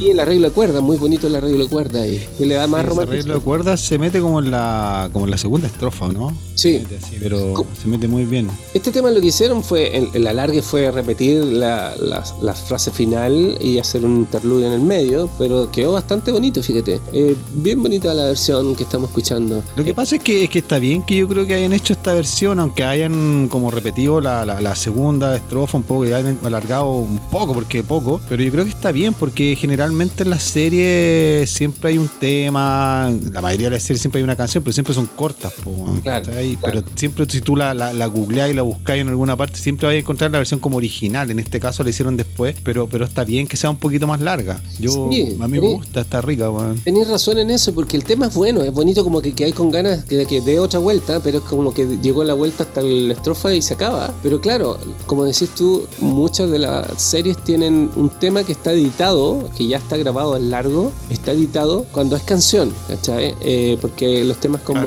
y 0.01 0.11
el 0.11 0.21
arreglo 0.21 0.49
de 0.49 0.55
cuerda 0.55 0.81
muy 0.81 0.97
bonito 0.97 1.27
el 1.27 1.37
arreglo 1.37 1.65
de 1.65 1.71
cuerda 1.71 2.03
ahí 2.03 2.25
que 2.39 2.47
le 2.47 2.55
da 2.55 2.67
más 2.67 2.87
Ese 2.87 3.01
arreglo 3.01 3.35
de 3.35 3.41
cuerdas 3.41 3.81
se 3.81 3.99
mete 3.99 4.21
como 4.21 4.39
en 4.41 4.51
la, 4.51 5.11
como 5.13 5.25
en 5.27 5.31
la 5.31 5.39
segunda 5.39 5.67
estrofa, 5.67 6.09
¿no? 6.09 6.37
Sí. 6.55 6.75
Se 6.75 6.81
mete 6.81 6.97
así, 6.97 7.17
pero 7.21 7.53
Co- 7.55 7.67
se 7.81 7.89
mete 7.89 8.09
muy 8.09 8.25
bien. 8.25 8.49
Este 8.73 8.91
tema 8.93 9.11
lo 9.11 9.21
que 9.21 9.27
hicieron 9.27 9.63
fue, 9.63 9.97
el, 9.97 10.09
el 10.15 10.27
alargue 10.27 10.63
fue 10.63 10.91
repetir 10.91 11.45
la, 11.45 11.95
la- 11.97 12.25
la 12.41 12.55
frase 12.55 12.91
final 12.91 13.59
y 13.61 13.79
hacer 13.79 14.05
un 14.05 14.19
interludio 14.19 14.67
en 14.69 14.73
el 14.73 14.81
medio, 14.81 15.29
pero 15.39 15.71
quedó 15.71 15.93
bastante 15.93 16.33
bonito, 16.33 16.63
fíjate. 16.63 17.01
Eh, 17.13 17.37
bien 17.55 17.83
bonita 17.83 18.15
la 18.15 18.25
versión 18.27 18.75
que 18.75 18.85
estamos 18.85 19.11
escuchando. 19.11 19.63
Lo 19.77 19.85
que 19.85 19.93
pasa 19.95 20.17
es 20.17 20.23
que, 20.23 20.45
es 20.45 20.51
que 20.51 20.61
está 20.61 20.79
bien 20.79 21.03
que 21.03 21.17
yo 21.17 21.29
creo 21.29 21.47
que 21.47 21.55
hayan 21.55 21.73
hecho 21.75 21.93
esta 21.93 22.15
versión, 22.15 22.59
aunque 22.61 22.85
hayan 22.85 23.49
como 23.49 23.71
repetido 23.71 24.21
la, 24.21 24.45
la- 24.47 24.61
la 24.61 24.75
segunda 24.75 25.37
estrofa 25.37 25.77
un 25.79 25.85
poco 25.85 26.07
y 26.07 26.13
hayan 26.13 26.39
alargado 26.45 26.76
un 26.83 27.19
poco, 27.31 27.55
porque 27.55 27.83
poco, 27.83 28.21
pero 28.29 28.43
yo 28.43 28.51
creo 28.51 28.65
que 28.65 28.71
está 28.71 28.93
bien 28.93 29.15
porque 29.15 29.57
generalmente 29.57 30.23
en 30.23 30.31
las 30.31 30.43
series 30.43 31.51
siempre 31.51 31.91
hay 31.91 31.99
un 31.99 32.09
tema, 32.09 33.11
la 33.33 33.41
mayoría 33.41 33.67
de 33.69 33.77
las 33.77 33.83
series 33.83 34.01
siempre 34.01 34.19
hay 34.21 34.25
una 34.25 34.37
canción, 34.37 34.63
pero 34.63 34.73
siempre 34.73 34.95
son 34.95 35.07
cortas. 35.07 35.53
po, 35.63 35.71
Claro, 36.03 36.27
¿cachai? 36.27 36.57
claro. 36.57 36.83
Pero 36.83 36.97
siempre 36.97 37.27
si 37.29 37.41
tú 37.41 37.57
la, 37.57 37.75
la, 37.75 37.93
la 37.93 38.07
googleás 38.07 38.51
y 38.51 38.55
la 38.55 38.63
buscás 38.63 38.97
en 38.97 39.09
alguna 39.09 39.37
parte, 39.37 39.59
siempre 39.59 39.87
vas 39.87 39.95
a 39.95 39.99
encontrar 39.99 40.31
la 40.31 40.39
versión 40.39 40.61
como 40.61 40.77
original. 40.77 41.31
En 41.31 41.39
este 41.39 41.61
caso 41.61 41.83
la 41.83 41.91
hicieron 41.91 42.17
después, 42.17 42.57
pero, 42.63 42.87
pero 42.89 43.05
está 43.05 43.25
bien 43.25 43.47
que 43.47 43.57
sea 43.57 43.71
un 43.71 43.77
poquito 43.77 44.07
más 44.07 44.21
larga. 44.21 44.61
Yo, 44.79 45.09
Sí, 45.11 45.37
a 45.41 45.49
mí 45.49 45.61
me 45.61 45.69
gusta, 45.69 46.01
está 46.01 46.21
rica, 46.21 46.51
weón. 46.51 46.79
Tenéis 46.81 47.09
razón 47.09 47.39
en 47.39 47.51
eso, 47.51 47.73
porque 47.75 47.97
el 47.97 48.05
tema 48.05 48.27
es 48.27 48.35
bueno, 48.35 48.63
es 48.63 48.73
bonito 48.73 49.05
como 49.05 49.21
que, 49.21 49.33
que 49.33 49.45
hay 49.45 49.53
con 49.53 49.71
ganas 49.71 50.07
de 50.09 50.27
que 50.27 50.41
dé 50.41 50.59
otra 50.59 50.79
vuelta, 50.81 51.21
pero 51.21 51.39
es 51.39 51.45
como 51.45 51.73
que 51.73 51.99
llegó 52.03 52.25
la 52.25 52.35
vuelta 52.35 52.65
hasta 52.65 52.83
la 52.83 53.13
estrofa 53.13 53.55
y 53.55 53.63
se 53.63 53.75
acaba. 53.75 54.13
Pero 54.23 54.41
claro, 54.41 54.79
como 55.07 55.25
decís 55.25 55.51
tú, 55.57 55.87
muchas 56.01 56.51
de 56.51 56.59
las 56.59 56.66
series 56.97 57.37
tienen 57.39 57.91
un 57.97 58.11
tema 58.11 58.45
que 58.45 58.53
está 58.53 58.73
editado, 58.73 59.49
que 59.57 59.67
ya 59.67 59.79
está 59.79 59.97
grabado 59.97 60.37
en 60.37 60.51
largo, 60.51 60.93
está 61.11 61.33
editado 61.33 61.87
cuando 61.93 62.17
es 62.17 62.23
canción, 62.23 62.73
¿cachai? 62.89 63.35
Eh, 63.41 63.79
porque 63.81 64.25
los 64.25 64.39
temas 64.39 64.63
como 64.63 64.87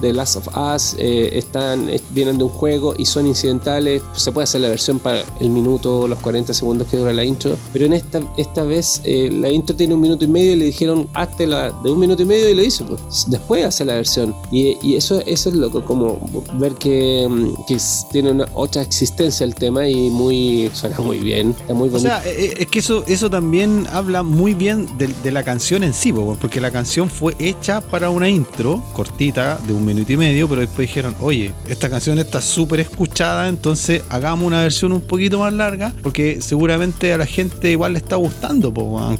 The 0.00 0.12
Last 0.12 0.36
of 0.36 0.48
Us 0.56 0.94
eh, 0.98 1.30
están, 1.38 1.88
eh, 1.88 2.00
vienen 2.10 2.38
de 2.38 2.44
un 2.44 2.50
juego 2.50 2.94
y 2.96 3.06
son 3.06 3.26
incidentales, 3.26 4.02
se 4.14 4.32
puede 4.32 4.44
hacer 4.44 4.60
la 4.60 4.68
versión 4.68 4.98
para 4.98 5.22
el 5.40 5.50
minuto, 5.50 6.08
los 6.08 6.18
40 6.20 6.54
segundos 6.54 6.88
que 6.88 6.96
dura 6.96 7.12
la 7.12 7.24
intro, 7.24 7.56
pero 7.72 7.86
en 7.86 7.92
esta, 7.92 8.20
esta 8.36 8.62
vez 8.62 9.00
eh, 9.04 9.30
la 9.32 9.50
intro 9.50 9.76
tiene 9.76 9.94
un 9.94 10.00
minuto 10.00 10.24
y 10.24 10.28
medio 10.28 10.52
y 10.52 10.56
le 10.56 10.64
dijeron 10.66 11.08
hazte 11.14 11.46
la 11.46 11.70
de 11.70 11.90
un 11.90 11.98
minuto 11.98 12.22
y 12.22 12.26
medio 12.26 12.48
y 12.50 12.54
lo 12.54 12.62
hizo, 12.62 12.86
pues 12.86 13.26
después 13.28 13.64
hace 13.64 13.84
la 13.84 13.94
versión. 13.94 14.34
Y, 14.50 14.76
y 14.82 14.96
eso, 14.96 15.20
eso 15.26 15.48
es 15.48 15.54
loco, 15.54 15.84
como 15.84 16.18
ver 16.54 16.74
que, 16.74 17.26
mm, 17.28 17.66
que 17.66 17.78
tiene 18.12 18.30
una 18.30 18.48
otra 18.54 18.82
existencia 18.82 19.44
el 19.44 19.54
tema 19.54 19.88
y 19.88 20.10
muy 20.10 20.70
suena 20.74 20.96
muy 21.08 21.18
bien, 21.18 21.50
está 21.50 21.74
muy 21.74 21.88
O 21.88 21.92
bonito. 21.92 22.08
sea, 22.08 22.22
eh, 22.26 22.54
es 22.58 22.66
que 22.66 22.78
eso, 22.80 23.04
eso 23.06 23.30
también 23.30 23.86
habla 23.92 24.22
muy 24.22 24.54
bien 24.54 24.86
de, 24.98 25.08
de 25.22 25.30
la 25.30 25.42
canción 25.42 25.82
en 25.82 25.94
sí, 25.94 26.12
po, 26.12 26.36
porque 26.40 26.60
la 26.60 26.70
canción 26.70 27.08
fue 27.10 27.34
hecha 27.38 27.80
para 27.80 28.10
una 28.10 28.28
intro 28.28 28.82
cortita 28.92 29.58
de 29.66 29.72
un 29.72 29.84
minuto 29.84 30.12
y 30.12 30.16
medio, 30.16 30.48
pero 30.48 30.60
después 30.60 30.88
dijeron, 30.88 31.14
oye, 31.20 31.52
esta 31.68 31.88
canción 31.88 32.18
está 32.18 32.40
súper 32.40 32.80
escuchada, 32.80 33.48
entonces 33.48 34.02
hagamos 34.08 34.46
una 34.46 34.62
versión 34.62 34.92
un 34.92 35.00
poquito 35.00 35.38
más 35.40 35.52
larga, 35.52 35.92
porque 36.02 36.40
seguramente 36.40 37.12
a 37.12 37.18
la 37.18 37.26
gente 37.26 37.70
igual 37.70 37.92
le 37.94 37.98
está 37.98 38.16
gustando, 38.16 38.72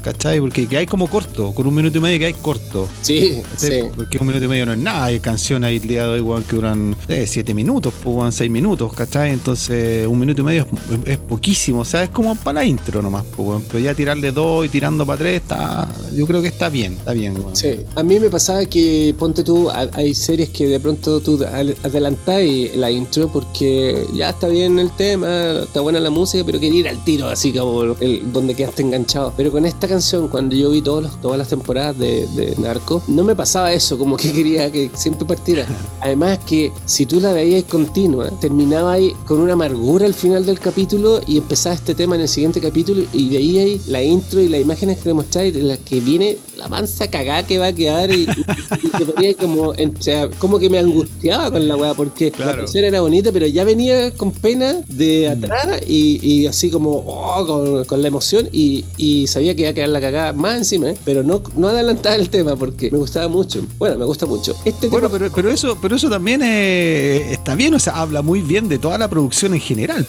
¿cachai? 0.03 0.40
Porque 0.40 0.66
que 0.66 0.77
hay 0.77 0.87
como 0.87 1.07
corto, 1.09 1.53
con 1.55 1.66
un 1.66 1.74
minuto 1.74 1.98
y 1.98 2.01
medio 2.01 2.18
que 2.18 2.27
hay 2.27 2.35
corto. 2.35 2.88
sí, 3.03 3.42
sí. 3.57 3.81
Porque 3.96 4.18
un 4.20 4.27
minuto 4.27 4.44
y 4.44 4.48
medio 4.48 4.66
no 4.66 4.72
es 4.72 4.79
nada, 4.79 5.05
hay 5.07 5.20
canciones 5.20 5.68
ahí 5.68 5.77
el 5.77 5.88
día 5.88 6.07
de 6.07 6.20
hoy, 6.20 6.42
que 6.48 6.57
duran 6.57 6.96
7 7.09 7.55
minutos, 7.55 7.92
pues, 8.03 8.14
weón, 8.14 8.33
6 8.33 8.51
minutos, 8.51 8.92
¿cachai? 8.92 9.33
Entonces, 9.33 10.07
un 10.07 10.18
minuto 10.18 10.42
y 10.42 10.44
medio 10.44 10.66
es, 11.05 11.12
es 11.12 11.18
poquísimo, 11.18 11.78
o 11.81 11.85
sea, 11.85 12.03
es 12.05 12.11
como 12.11 12.35
para 12.37 12.61
la 12.61 12.64
intro 12.64 13.01
nomás, 13.03 13.25
pues. 13.37 13.62
Pero 13.69 13.79
ya 13.81 13.95
tirarle 13.95 14.33
dos 14.33 14.67
y 14.67 14.69
tirando 14.69 15.05
para 15.07 15.19
tres, 15.19 15.43
está, 15.43 15.88
yo 16.14 16.27
creo 16.27 16.43
que 16.43 16.49
está 16.49 16.69
bien, 16.69 16.95
está 16.95 17.12
bien, 17.12 17.37
weón. 17.38 17.55
Sí, 17.57 17.81
a 17.95 18.03
mí 18.03 18.19
me 18.21 18.29
pasaba 18.31 18.64
que, 18.67 19.14
ponte 19.19 19.43
tú, 19.45 19.69
hay 19.71 20.14
series 20.14 20.51
que 20.51 20.67
de 20.67 20.81
pronto 20.81 21.21
tú 21.21 21.38
adelantáis 21.83 22.77
la 22.77 22.91
intro 22.91 23.29
porque 23.29 24.07
ya 24.14 24.31
está 24.31 24.49
bien 24.49 24.79
el 24.79 24.91
tema, 24.93 25.61
está 25.64 25.81
buena 25.81 26.01
la 26.01 26.11
música, 26.11 26.45
pero 26.45 26.61
quería 26.61 26.81
ir 26.81 26.88
al 26.88 27.03
tiro, 27.05 27.29
así 27.29 27.53
como 27.53 27.83
el, 28.01 28.33
donde 28.33 28.55
quedaste 28.55 28.83
enganchado. 28.83 29.33
Pero 29.37 29.51
con 29.51 29.64
esta 29.67 29.88
canción, 29.88 30.29
cuando 30.29 30.55
yo 30.55 30.71
vi 30.71 30.83
todos 30.83 31.03
los- 31.03 31.21
todas 31.21 31.38
las 31.38 31.49
temporadas 31.49 31.99
de, 31.99 32.27
de 32.29 32.55
Narco, 32.59 33.03
no 33.09 33.25
me 33.25 33.35
pasaba 33.35 33.73
eso, 33.73 33.99
como 33.99 34.17
que 34.17 34.33
quería 34.33 34.71
que 34.71 34.91
siempre 34.95 35.27
partiera. 35.27 35.67
Además 36.01 36.38
que 36.47 36.73
si 36.85 37.07
tú 37.07 37.21
la 37.21 37.33
veías 37.33 37.64
continua, 37.64 38.31
terminaba 38.41 38.93
ahí 38.93 39.12
con 39.27 39.41
una 39.41 39.55
amargura 39.55 40.07
al 40.07 40.14
final 40.14 40.47
del 40.47 40.59
capítulo 40.61 41.21
y 41.27 41.38
empezaba 41.38 41.67
este 41.72 41.94
tema 41.94 42.14
en 42.14 42.22
el 42.22 42.28
siguiente 42.28 42.61
capítulo 42.61 43.04
y 43.12 43.28
veíais 43.28 43.88
la 43.88 44.02
intro 44.02 44.40
y 44.40 44.48
las 44.48 44.61
imágenes 44.61 44.98
que 44.98 45.04
te 45.04 45.14
de 45.52 45.62
las 45.62 45.78
que 45.78 46.00
viene 46.00 46.38
la 46.59 46.68
mansa 46.68 47.09
cagada 47.09 47.47
que 47.47 47.59
va 47.59 47.68
a 47.68 47.73
quedar 47.73 48.11
y, 48.11 48.23
y- 48.25 49.05
ponía 49.05 49.35
como, 49.35 49.75
en- 49.77 49.94
o 49.97 50.03
sea, 50.03 50.29
como 50.38 50.59
que 50.59 50.68
me 50.68 50.79
angustiaba 50.79 51.51
con 51.51 51.66
la 51.68 51.77
weá 51.77 51.94
porque 51.94 52.33
la 52.38 52.57
canción 52.57 52.85
era 52.85 53.01
bonita 53.01 53.31
pero 53.33 53.47
ya 53.47 53.62
venía 53.64 54.11
con 54.12 54.33
pena 54.33 54.75
de 54.88 55.29
atrás 55.29 55.81
y, 55.87 56.18
y 56.27 56.47
así 56.47 56.71
como 56.71 56.90
oh, 57.07 57.47
con, 57.47 57.85
con 57.85 58.03
la 58.03 58.09
emoción 58.09 58.49
y, 58.53 58.85
sabía 59.29 59.55
que 59.55 59.62
iba 59.62 59.71
a 59.71 59.75
quedar 59.75 59.88
la 59.90 60.01
cagada 60.01 60.33
más 60.33 60.57
encima, 60.59 60.90
¿eh? 60.90 60.97
pero 61.05 61.23
no, 61.23 61.42
no 61.57 61.68
adelantaba 61.68 62.16
el 62.16 62.29
tema 62.31 62.57
porque 62.57 62.90
me 62.90 62.99
gustaba 62.99 63.29
mucho. 63.29 63.62
Bueno, 63.79 63.97
me 63.99 64.05
gusta 64.05 64.27
mucho. 64.27 64.55
Este 64.64 64.88
Bueno, 64.88 65.09
tema- 65.09 65.18
pero, 65.18 65.33
pero 65.35 65.51
eso, 65.51 65.79
pero 65.81 65.97
eso 65.97 66.09
también 66.11 66.40
eh, 66.42 67.33
está 67.33 67.55
bien, 67.55 67.75
o 67.75 67.79
sea, 67.79 67.94
habla 68.01 68.23
muy 68.23 68.40
bien 68.42 68.68
de 68.68 68.79
toda 68.79 68.99
la 68.99 69.09
producción 69.09 69.55
en 69.55 69.61
general, 69.61 70.07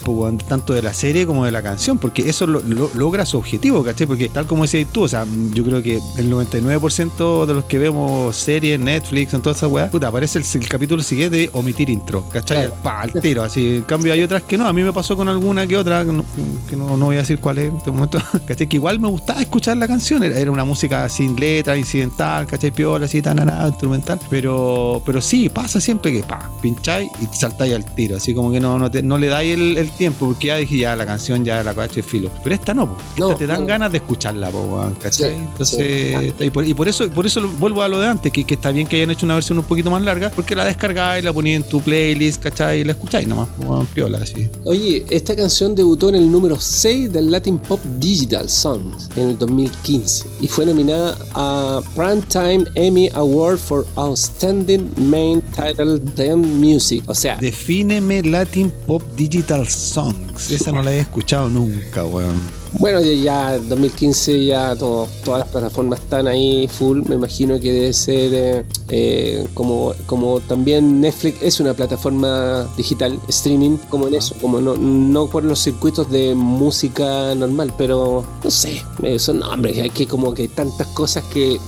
tanto 0.48 0.72
de 0.74 0.82
la 0.82 0.92
serie 0.94 1.26
como 1.26 1.44
de 1.44 1.52
la 1.52 1.62
canción, 1.62 1.98
porque 1.98 2.28
eso 2.28 2.46
lo- 2.46 2.60
lo- 2.62 2.90
logra 2.94 3.24
su 3.26 3.38
objetivo, 3.38 3.82
¿cachai? 3.84 4.06
Porque 4.06 4.28
tal 4.28 4.46
como 4.46 4.62
decías 4.62 4.88
tú, 4.92 5.02
o 5.02 5.08
sea, 5.08 5.26
yo 5.54 5.64
creo 5.64 5.82
que 5.82 6.00
el 6.18 6.28
99% 6.46 7.46
de 7.46 7.54
los 7.54 7.64
que 7.64 7.78
vemos 7.78 8.36
series, 8.36 8.78
Netflix, 8.78 9.34
en 9.34 9.42
todas 9.42 9.58
esas 9.58 9.70
weas, 9.70 9.90
puta, 9.90 10.08
aparece 10.08 10.38
el, 10.38 10.44
el 10.62 10.68
capítulo 10.68 11.02
siguiente 11.02 11.36
de 11.36 11.50
omitir 11.52 11.90
intro, 11.90 12.24
¿cachai? 12.28 12.66
Claro. 12.66 12.74
Pa, 12.82 13.00
al 13.02 13.12
tiro, 13.12 13.42
así. 13.42 13.76
En 13.76 13.82
cambio 13.82 14.12
hay 14.12 14.22
otras 14.22 14.42
que 14.42 14.56
no, 14.58 14.66
a 14.66 14.72
mí 14.72 14.82
me 14.82 14.92
pasó 14.92 15.16
con 15.16 15.28
alguna 15.28 15.66
que 15.66 15.76
otra, 15.76 16.04
que 16.04 16.12
no, 16.12 16.24
que 16.68 16.76
no, 16.76 16.96
no 16.96 17.06
voy 17.06 17.16
a 17.16 17.20
decir 17.20 17.38
cuál 17.38 17.58
es 17.58 17.70
en 17.70 17.76
este 17.76 17.90
momento, 17.90 18.18
¿cachai? 18.46 18.66
Que 18.68 18.76
igual 18.76 19.00
me 19.00 19.08
gustaba 19.08 19.40
escuchar 19.40 19.76
la 19.76 19.86
canción, 19.88 20.22
era, 20.22 20.38
era 20.38 20.50
una 20.50 20.64
música 20.64 21.08
sin 21.08 21.36
letra, 21.36 21.76
incidental, 21.76 22.46
¿cachai? 22.46 22.70
Piola, 22.70 23.06
así, 23.06 23.22
tan 23.22 23.36
nada, 23.36 23.68
instrumental, 23.68 24.18
pero, 24.28 25.02
pero 25.04 25.20
sí, 25.20 25.48
pasa 25.48 25.80
siempre 25.80 26.12
que, 26.12 26.22
pa, 26.22 26.50
pincháis 26.60 27.10
y 27.20 27.36
saltáis 27.36 27.74
al 27.74 27.84
tiro, 27.94 28.16
así 28.16 28.34
como 28.34 28.50
que 28.50 28.60
no, 28.60 28.78
no, 28.78 28.90
te- 28.90 29.02
no 29.02 29.18
le 29.18 29.28
dais 29.28 29.54
el, 29.54 29.76
el 29.78 29.90
tiempo, 29.90 30.26
porque 30.26 30.48
ya 30.48 30.56
dije, 30.56 30.78
ya 30.78 30.96
la 30.96 31.06
canción 31.06 31.44
ya 31.44 31.62
la 31.62 31.74
cacho 31.74 32.02
filo. 32.02 32.30
Pero 32.42 32.54
esta 32.54 32.74
no, 32.74 32.86
po. 32.88 32.96
esta 33.14 33.20
No, 33.28 33.34
te 33.36 33.46
dan 33.46 33.66
ganas 33.66 33.90
de 33.92 33.98
escucharla, 33.98 34.50
po, 34.50 34.90
¿cachai? 35.00 35.30
Sí, 35.30 35.36
Entonces, 35.36 36.29
y 36.38 36.50
por, 36.50 36.66
y 36.66 36.74
por 36.74 36.88
eso, 36.88 37.08
por 37.10 37.26
eso 37.26 37.46
vuelvo 37.58 37.82
a 37.82 37.88
lo 37.88 38.00
de 38.00 38.08
antes, 38.08 38.32
que, 38.32 38.44
que 38.44 38.54
está 38.54 38.70
bien 38.70 38.86
que 38.86 38.96
hayan 38.96 39.10
hecho 39.10 39.26
una 39.26 39.34
versión 39.34 39.58
un 39.58 39.64
poquito 39.64 39.90
más 39.90 40.02
larga, 40.02 40.30
porque 40.30 40.54
la 40.54 40.64
descargáis, 40.64 41.24
la 41.24 41.32
poníais 41.32 41.62
en 41.62 41.68
tu 41.68 41.80
playlist, 41.80 42.42
¿cachai? 42.42 42.80
Y 42.80 42.84
la 42.84 42.92
escucháis 42.92 43.26
nomás, 43.26 43.48
weón, 43.58 43.86
piola, 43.86 44.18
así. 44.18 44.48
Oye, 44.64 45.04
esta 45.10 45.34
canción 45.34 45.74
debutó 45.74 46.08
en 46.08 46.16
el 46.16 46.30
número 46.30 46.58
6 46.58 47.12
del 47.12 47.30
Latin 47.30 47.58
Pop 47.58 47.80
Digital 47.98 48.48
Songs 48.48 49.08
en 49.16 49.30
el 49.30 49.38
2015 49.38 50.26
y 50.40 50.48
fue 50.48 50.66
nominada 50.66 51.16
a 51.34 51.80
Primetime 51.94 52.64
Emmy 52.74 53.08
Award 53.14 53.58
for 53.58 53.86
Outstanding 53.96 54.90
Main 54.96 55.42
Title 55.42 55.98
Dance 56.16 56.48
Music. 56.48 57.04
O 57.06 57.14
sea, 57.14 57.36
Defíneme 57.36 58.22
Latin 58.22 58.72
Pop 58.86 59.02
Digital 59.16 59.66
Songs. 59.68 60.50
Esa 60.50 60.72
no 60.72 60.82
la 60.82 60.92
he 60.92 61.00
escuchado 61.00 61.48
nunca, 61.48 62.04
weón. 62.04 62.59
Bueno, 62.78 63.00
ya, 63.00 63.12
ya 63.12 63.58
2015 63.58 64.44
ya 64.46 64.74
todo- 64.76 65.08
todas 65.24 65.40
las 65.40 65.48
plataformas 65.48 66.00
están 66.00 66.26
ahí 66.28 66.68
full. 66.68 67.02
Me 67.08 67.16
imagino 67.16 67.58
que 67.60 67.72
debe 67.72 67.92
ser 67.92 68.32
eh, 68.32 68.64
eh, 68.88 69.46
como, 69.54 69.92
como 70.06 70.40
también 70.40 71.00
Netflix 71.00 71.42
es 71.42 71.60
una 71.60 71.74
plataforma 71.74 72.66
digital, 72.76 73.18
streaming, 73.28 73.76
como 73.88 74.08
en 74.08 74.14
eso, 74.14 74.34
como 74.40 74.60
no, 74.60 74.76
no 74.76 75.26
por 75.26 75.44
los 75.44 75.58
circuitos 75.62 76.10
de 76.10 76.34
música 76.34 77.34
normal, 77.34 77.72
pero 77.76 78.24
no 78.42 78.50
sé, 78.50 78.82
eh, 79.02 79.18
son 79.18 79.40
nombres, 79.40 79.78
hay 79.78 79.90
que 79.90 80.06
como 80.06 80.32
que 80.32 80.48
tantas 80.48 80.86
cosas 80.88 81.24
que 81.24 81.58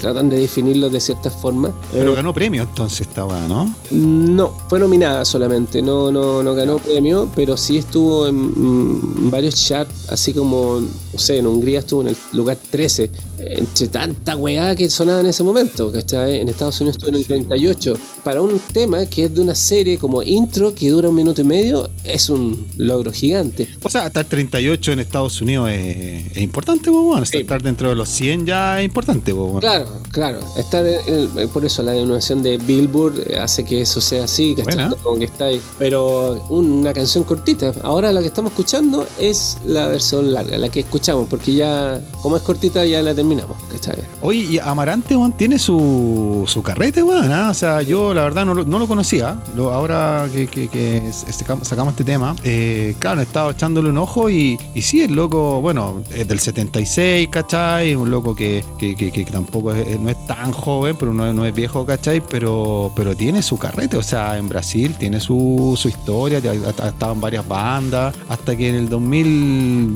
tratan 0.00 0.28
de 0.28 0.38
definirlo 0.38 0.90
de 0.90 1.00
cierta 1.00 1.30
forma. 1.30 1.72
Pero 1.92 2.14
ganó 2.14 2.32
premio 2.34 2.62
entonces 2.64 3.02
esta 3.02 3.24
weá, 3.24 3.46
¿no? 3.48 3.74
no, 3.90 4.52
fue 4.68 4.78
nominada 4.78 5.24
solamente, 5.24 5.80
no, 5.82 6.12
no, 6.12 6.42
no 6.42 6.54
ganó 6.54 6.78
premio, 6.78 7.28
pero 7.34 7.56
sí 7.56 7.78
estuvo 7.78 8.26
en, 8.26 8.36
mm, 8.36 9.30
varios 9.30 9.54
charts, 9.56 9.92
así 10.16 10.32
como, 10.32 10.80
no 10.80 11.18
sé, 11.18 11.38
en 11.38 11.46
Hungría 11.46 11.80
estuvo 11.80 12.00
en 12.00 12.08
el 12.08 12.16
lugar 12.32 12.56
13, 12.70 13.10
entre 13.38 13.88
tanta 13.88 14.34
weá 14.36 14.74
que 14.74 14.88
sonaba 14.90 15.20
en 15.20 15.26
ese 15.26 15.42
momento, 15.44 15.92
¿cachai? 15.92 16.40
En 16.40 16.48
Estados 16.48 16.80
Unidos 16.80 16.96
estuvo 16.96 17.10
en 17.10 17.16
el 17.16 17.26
38. 17.26 17.94
Para 18.24 18.40
un 18.40 18.58
tema 18.72 19.04
que 19.06 19.24
es 19.24 19.34
de 19.34 19.40
una 19.42 19.54
serie 19.54 19.98
como 19.98 20.22
intro 20.22 20.74
que 20.74 20.88
dura 20.90 21.08
un 21.10 21.14
minuto 21.14 21.42
y 21.42 21.44
medio, 21.44 21.88
es 22.02 22.30
un 22.30 22.66
logro 22.78 23.12
gigante. 23.12 23.68
O 23.82 23.88
sea, 23.90 24.06
estar 24.06 24.24
38 24.24 24.92
en 24.92 25.00
Estados 25.00 25.40
Unidos 25.42 25.70
es, 25.70 26.32
es 26.32 26.38
importante, 26.42 26.88
weón. 26.90 27.24
Sí. 27.26 27.38
Estar 27.38 27.62
dentro 27.62 27.90
de 27.90 27.94
los 27.94 28.08
100 28.08 28.46
ya 28.46 28.80
es 28.80 28.86
importante, 28.86 29.32
weón. 29.34 29.60
Claro, 29.60 29.86
claro. 30.10 30.40
Estar 30.56 30.86
en- 30.86 31.28
en- 31.38 31.48
por 31.50 31.64
eso 31.64 31.82
la 31.82 31.92
denominación 31.92 32.42
de 32.42 32.56
Billboard 32.56 33.30
eh, 33.30 33.36
hace 33.38 33.64
que 33.64 33.82
eso 33.82 34.00
sea 34.00 34.24
así, 34.24 34.54
¿cachai? 34.56 34.88
Como 35.02 35.18
que 35.18 35.26
está 35.26 35.44
ahí. 35.46 35.60
Pero 35.78 36.44
una 36.48 36.92
canción 36.94 37.22
cortita. 37.24 37.72
Ahora 37.82 38.12
la 38.12 38.20
que 38.22 38.28
estamos 38.28 38.52
escuchando 38.52 39.06
es 39.20 39.58
la 39.66 39.86
versión 39.88 40.05
larga, 40.22 40.58
la 40.58 40.68
que 40.68 40.80
escuchamos, 40.80 41.26
porque 41.28 41.54
ya, 41.54 42.00
como 42.22 42.36
es 42.36 42.42
cortita, 42.42 42.84
ya 42.84 43.02
la 43.02 43.14
terminamos, 43.14 43.56
¿cachai? 43.70 43.96
Oye, 44.22 44.38
y 44.40 44.58
Amarante, 44.58 45.16
weón, 45.16 45.32
tiene 45.32 45.58
su, 45.58 46.44
su 46.46 46.62
carrete, 46.62 47.02
weón. 47.02 47.30
¿ah? 47.32 47.50
O 47.50 47.54
sea, 47.54 47.82
yo 47.82 48.14
la 48.14 48.22
verdad 48.22 48.44
no 48.46 48.54
lo, 48.54 48.64
no 48.64 48.78
lo 48.78 48.86
conocía. 48.86 49.38
Lo- 49.54 49.72
ahora 49.72 50.28
que, 50.32 50.46
que- 50.46 50.68
que 50.68 51.02
sacamos 51.12 51.66
sacamos 51.68 51.92
este 51.92 52.04
tema, 52.04 52.34
eh, 52.44 52.94
claro, 52.98 53.20
he 53.20 53.24
estado 53.24 53.50
echándole 53.50 53.90
un 53.90 53.98
ojo 53.98 54.30
y, 54.30 54.58
y 54.74 54.82
sí, 54.82 55.02
el 55.02 55.14
loco, 55.14 55.60
bueno, 55.60 56.02
es 56.14 56.26
del 56.28 56.38
76, 56.40 57.28
¿cachai? 57.28 57.94
Un 57.94 58.10
loco 58.10 58.34
que, 58.34 58.64
que, 58.78 58.94
tampoco 59.30 59.72
es, 59.72 59.98
no 60.00 60.10
es 60.10 60.26
tan 60.26 60.52
joven, 60.52 60.96
pero 60.98 61.12
no, 61.12 61.32
no 61.32 61.44
es 61.44 61.54
viejo, 61.54 61.84
¿cachai? 61.84 62.20
Pero, 62.28 62.92
pero 62.94 63.14
tiene 63.16 63.42
su 63.42 63.58
carrete, 63.58 63.96
o 63.96 64.02
sea, 64.02 64.36
en 64.38 64.48
Brasil 64.48 64.94
tiene 64.98 65.20
su, 65.20 65.74
su 65.76 65.88
historia, 65.88 66.38
ha, 66.38 66.88
estado 66.88 67.12
en 67.12 67.20
varias 67.20 67.46
bandas, 67.46 68.14
hasta 68.28 68.56
que 68.56 68.68
en 68.68 68.74
el 68.76 68.88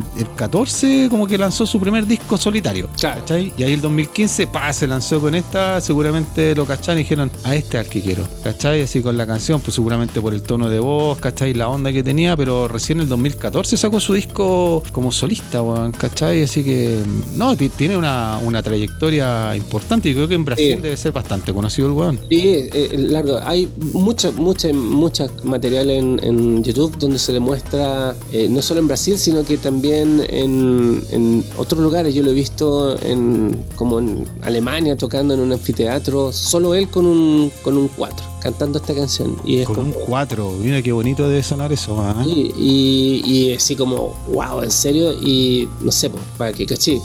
2014 0.01 1.09
como 1.11 1.27
que 1.27 1.39
lanzó 1.39 1.67
su 1.67 1.79
primer 1.81 2.07
disco 2.07 2.37
solitario. 2.37 2.89
Claro. 2.99 3.21
¿cachai? 3.21 3.53
Y 3.57 3.63
ahí 3.63 3.73
el 3.73 3.81
2015, 3.81 4.47
pa, 4.47 4.73
se 4.73 4.87
lanzó 4.87 5.21
con 5.21 5.35
esta, 5.35 5.81
seguramente 5.81 6.55
lo 6.55 6.65
cacharon 6.67 6.99
y 7.01 7.03
dijeron, 7.03 7.31
a 7.45 7.55
este 7.55 7.79
al 7.79 7.87
que 7.87 8.01
quiero, 8.01 8.25
¿cachai? 8.43 8.83
Así 8.83 9.01
con 9.03 9.17
la 9.17 9.27
canción, 9.27 9.61
pues 9.61 9.75
seguramente 9.75 10.21
por 10.21 10.33
el 10.35 10.43
tono 10.43 10.69
de 10.69 10.79
voz, 10.81 11.19
¿cachai? 11.19 11.55
La 11.55 11.69
onda 11.69 11.93
que 11.93 12.03
tenía, 12.03 12.37
pero 12.37 12.69
recién 12.69 12.99
en 12.99 13.05
el 13.05 13.09
2014 13.09 13.77
sacó 13.77 14.01
su 14.01 14.15
disco 14.15 14.83
como 14.93 15.13
solista, 15.13 15.63
weón, 15.63 15.93
¿cachai? 15.93 16.43
Así 16.43 16.63
que, 16.65 16.99
no, 17.37 17.57
ti- 17.57 17.69
tiene 17.71 17.97
una, 17.97 18.39
una 18.43 18.63
trayectoria 18.63 19.55
importante 19.57 20.09
y 20.09 20.15
creo 20.15 20.29
que 20.29 20.35
en 20.35 20.45
Brasil 20.45 20.75
Sí. 20.77 20.83
debe 20.83 20.97
ser 20.97 21.13
bastante 21.13 21.53
conocido 21.53 21.89
el 21.89 21.95
weón. 21.95 22.21
Sí, 22.29 22.41
eh, 22.41 22.71
eh, 22.73 22.91
largo. 22.99 23.39
Hay 23.45 23.69
mucha, 23.93 24.31
mucha, 24.33 24.69
mucha 24.73 25.27
material 25.45 25.91
en, 25.91 26.21
en 26.23 26.63
YouTube 26.63 26.97
donde 26.99 27.19
se 27.19 27.33
le 27.33 27.41
muestra, 27.41 28.15
eh, 28.33 28.47
no 28.51 28.61
solo 28.63 28.81
en 28.81 28.87
Brasil, 28.89 29.19
sino 29.19 29.43
que 29.45 29.57
también 29.57 29.89
en, 29.98 31.05
en 31.11 31.44
otros 31.57 31.81
lugares. 31.83 32.14
Yo 32.14 32.22
lo 32.22 32.31
he 32.31 32.35
visto 32.35 32.98
en, 33.03 33.64
como 33.74 33.98
en 33.98 34.26
Alemania 34.42 34.96
tocando 34.96 35.35
en 35.35 35.40
un 35.40 35.53
anfiteatro, 35.53 36.33
solo 36.33 36.74
él 36.74 36.88
con 36.88 37.07
un, 37.07 37.50
con 37.62 37.76
un 37.76 37.88
cuatro, 37.88 38.24
cantando 38.40 38.79
esta 38.79 38.94
canción. 38.94 39.37
Y 39.44 39.59
es 39.59 39.66
Con 39.66 39.76
como, 39.76 39.88
un 39.88 40.05
4, 40.07 40.53
mira 40.61 40.83
qué 40.83 40.92
bonito 40.92 41.29
debe 41.29 41.42
sonar 41.42 41.72
eso, 41.72 42.00
¿ah? 42.00 42.24
y, 42.26 42.53
y, 42.57 43.22
y 43.26 43.55
así 43.55 43.76
como, 43.76 44.14
wow, 44.33 44.62
en 44.62 44.70
serio, 44.70 45.12
y 45.12 45.68
no 45.83 45.92
sé, 45.92 46.11
pues, 46.11 46.22
para 46.37 46.53
que 46.53 46.66
caché, 46.66 47.00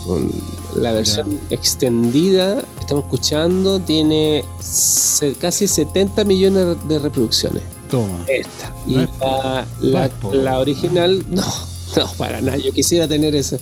la 0.75 0.91
versión 0.91 1.39
extendida 1.49 2.61
que 2.61 2.81
estamos 2.81 3.05
escuchando 3.05 3.79
tiene 3.79 4.43
casi 5.39 5.67
70 5.67 6.23
millones 6.23 6.77
de 6.87 6.99
reproducciones. 6.99 7.63
Toma. 7.89 8.25
Esta. 8.27 8.73
Y 8.87 8.95
No 8.95 10.33
la 10.33 10.59
original, 10.59 11.23
no, 11.29 11.43
no, 11.95 12.11
para 12.17 12.41
nada, 12.41 12.57
yo 12.57 12.71
quisiera 12.71 13.07
tener 13.07 13.35
eso. 13.35 13.57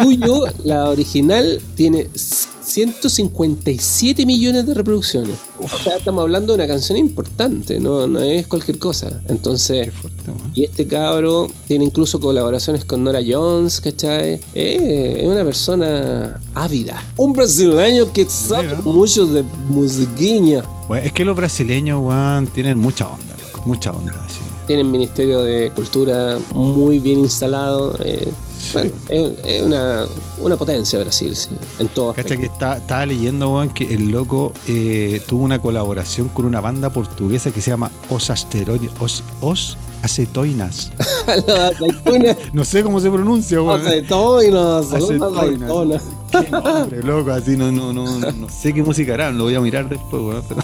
Tuyo, 0.00 0.44
la 0.64 0.90
original 0.90 1.60
tiene 1.74 2.08
157 2.14 4.26
millones 4.26 4.66
de 4.66 4.74
reproducciones. 4.74 5.36
O 5.58 5.68
sea, 5.68 5.96
estamos 5.96 6.22
hablando 6.22 6.52
de 6.52 6.62
una 6.62 6.68
canción 6.68 6.98
importante, 6.98 7.80
no, 7.80 8.06
no 8.06 8.20
es 8.20 8.46
cualquier 8.46 8.78
cosa. 8.78 9.20
Entonces, 9.28 9.92
fuerte, 9.92 10.18
y 10.54 10.64
este 10.64 10.86
cabro 10.86 11.48
tiene 11.66 11.84
incluso 11.84 12.20
colaboraciones 12.20 12.84
con 12.84 13.02
Nora 13.02 13.20
Jones, 13.26 13.80
¿cachai? 13.80 14.40
Eh, 14.54 15.18
es 15.20 15.26
una 15.26 15.44
persona 15.44 16.40
ávida. 16.54 17.02
Un 17.16 17.32
brasileño 17.32 18.12
que 18.12 18.24
sabe 18.26 18.76
mucho 18.84 19.26
de 19.26 19.42
musiquinha. 19.68 20.62
Bueno, 20.86 21.06
es 21.06 21.12
que 21.12 21.24
los 21.24 21.36
brasileños, 21.36 22.00
weón, 22.02 22.46
tienen 22.48 22.78
mucha 22.78 23.08
onda, 23.08 23.36
mucha 23.64 23.90
onda, 23.90 24.27
sí. 24.68 24.74
Tienen 24.74 24.90
Ministerio 24.90 25.42
de 25.42 25.70
Cultura 25.70 26.38
muy 26.54 26.98
bien 26.98 27.20
instalado. 27.20 27.94
eh, 28.04 28.28
bueno, 28.72 28.90
es, 29.08 29.32
es 29.44 29.62
una, 29.62 30.04
una 30.40 30.56
potencia 30.56 30.98
Brasil, 30.98 31.34
sí, 31.34 31.50
en 31.78 31.88
todo 31.88 32.12
Cacha 32.12 32.36
que 32.36 32.46
está, 32.46 32.76
estaba 32.76 33.06
leyendo, 33.06 33.54
weón, 33.54 33.70
que 33.70 33.94
el 33.94 34.10
loco 34.10 34.52
eh, 34.66 35.22
tuvo 35.26 35.44
una 35.44 35.60
colaboración 35.60 36.28
con 36.28 36.44
una 36.44 36.60
banda 36.60 36.90
portuguesa 36.90 37.50
que 37.50 37.60
se 37.60 37.70
llama 37.70 37.90
Os 38.10 38.30
Asteroides, 38.30 38.90
Os, 39.00 39.22
Os 39.40 39.76
Acetoinas. 40.02 40.92
No 42.52 42.64
sé 42.64 42.82
cómo 42.82 43.00
se 43.00 43.10
pronuncia, 43.10 43.62
weón. 43.62 43.80
Acetoinas. 43.80 44.92
aceituna. 44.92 46.00
Qué 46.30 46.50
nombre, 46.50 47.02
loco, 47.02 47.30
así 47.30 47.56
no, 47.56 47.72
no, 47.72 47.92
no, 47.92 48.18
no, 48.18 48.32
no 48.32 48.48
sé 48.50 48.74
qué 48.74 48.82
música 48.82 49.14
harán, 49.14 49.38
lo 49.38 49.44
voy 49.44 49.54
a 49.54 49.60
mirar 49.60 49.88
después, 49.88 50.22
weón. 50.22 50.42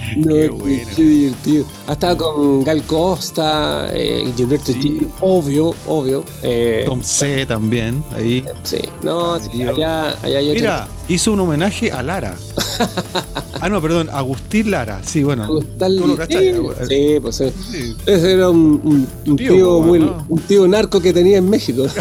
No, 0.16 0.34
Qué 0.34 0.48
buena. 0.48 0.90
qué 0.96 1.02
divertido. 1.02 1.64
Ha 1.86 1.92
estado 1.92 2.16
con 2.16 2.64
Gal 2.64 2.82
Costa, 2.84 3.88
eh, 3.92 4.24
Gilberto 4.36 4.72
Sí. 4.72 4.80
Gil, 4.80 5.08
obvio, 5.20 5.74
obvio. 5.86 6.24
Eh, 6.42 6.82
Tom 6.86 7.02
C 7.02 7.46
también, 7.46 8.02
ahí. 8.14 8.44
sí, 8.64 8.78
no, 9.02 9.38
sí, 9.38 9.62
allá, 9.62 10.10
allá 10.22 10.40
otro- 10.40 10.54
Mira, 10.54 10.88
hizo 11.08 11.32
un 11.32 11.40
homenaje 11.40 11.92
a 11.92 12.02
Lara. 12.02 12.34
ah, 13.60 13.68
no, 13.68 13.80
perdón, 13.80 14.08
Agustín 14.12 14.70
Lara. 14.70 15.00
Sí, 15.04 15.22
bueno. 15.22 15.46
Lo 15.78 16.16
cachai, 16.16 16.54
sí, 16.88 17.18
pues 17.20 17.40
eh, 17.40 17.52
Sí. 17.70 17.94
ese 18.06 18.32
era 18.32 18.50
un, 18.50 18.80
un- 18.82 19.08
un 19.26 19.36
Tío, 19.36 19.80
muy, 19.80 20.00
¿no? 20.00 20.24
un 20.28 20.40
tío 20.40 20.66
narco 20.66 21.00
que 21.00 21.12
tenía 21.12 21.38
en 21.38 21.48
México. 21.48 21.84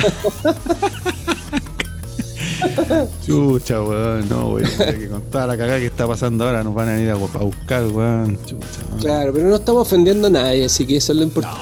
Chucha, 3.26 3.82
weón, 3.82 4.28
no, 4.30 4.50
weón. 4.50 4.70
Que 4.78 5.08
con 5.10 5.22
toda 5.24 5.48
la 5.48 5.58
cagada 5.58 5.80
que 5.80 5.86
está 5.88 6.08
pasando 6.08 6.46
ahora 6.46 6.64
nos 6.64 6.74
van 6.74 6.90
a 6.90 7.00
ir 7.00 7.10
a, 7.10 7.14
a 7.14 7.16
buscar, 7.18 7.86
weón. 7.88 8.38
Chucha, 8.46 8.66
weón. 8.90 9.00
claro, 9.02 9.34
pero 9.34 9.50
no 9.50 9.56
estamos 9.56 9.82
ofendiendo 9.84 10.28
a 10.28 10.32
nadie, 10.32 10.66
así 10.66 10.86
que 10.86 10.98
eso 10.98 11.12
es 11.14 11.18
lo 11.18 11.24
importante. 11.24 11.60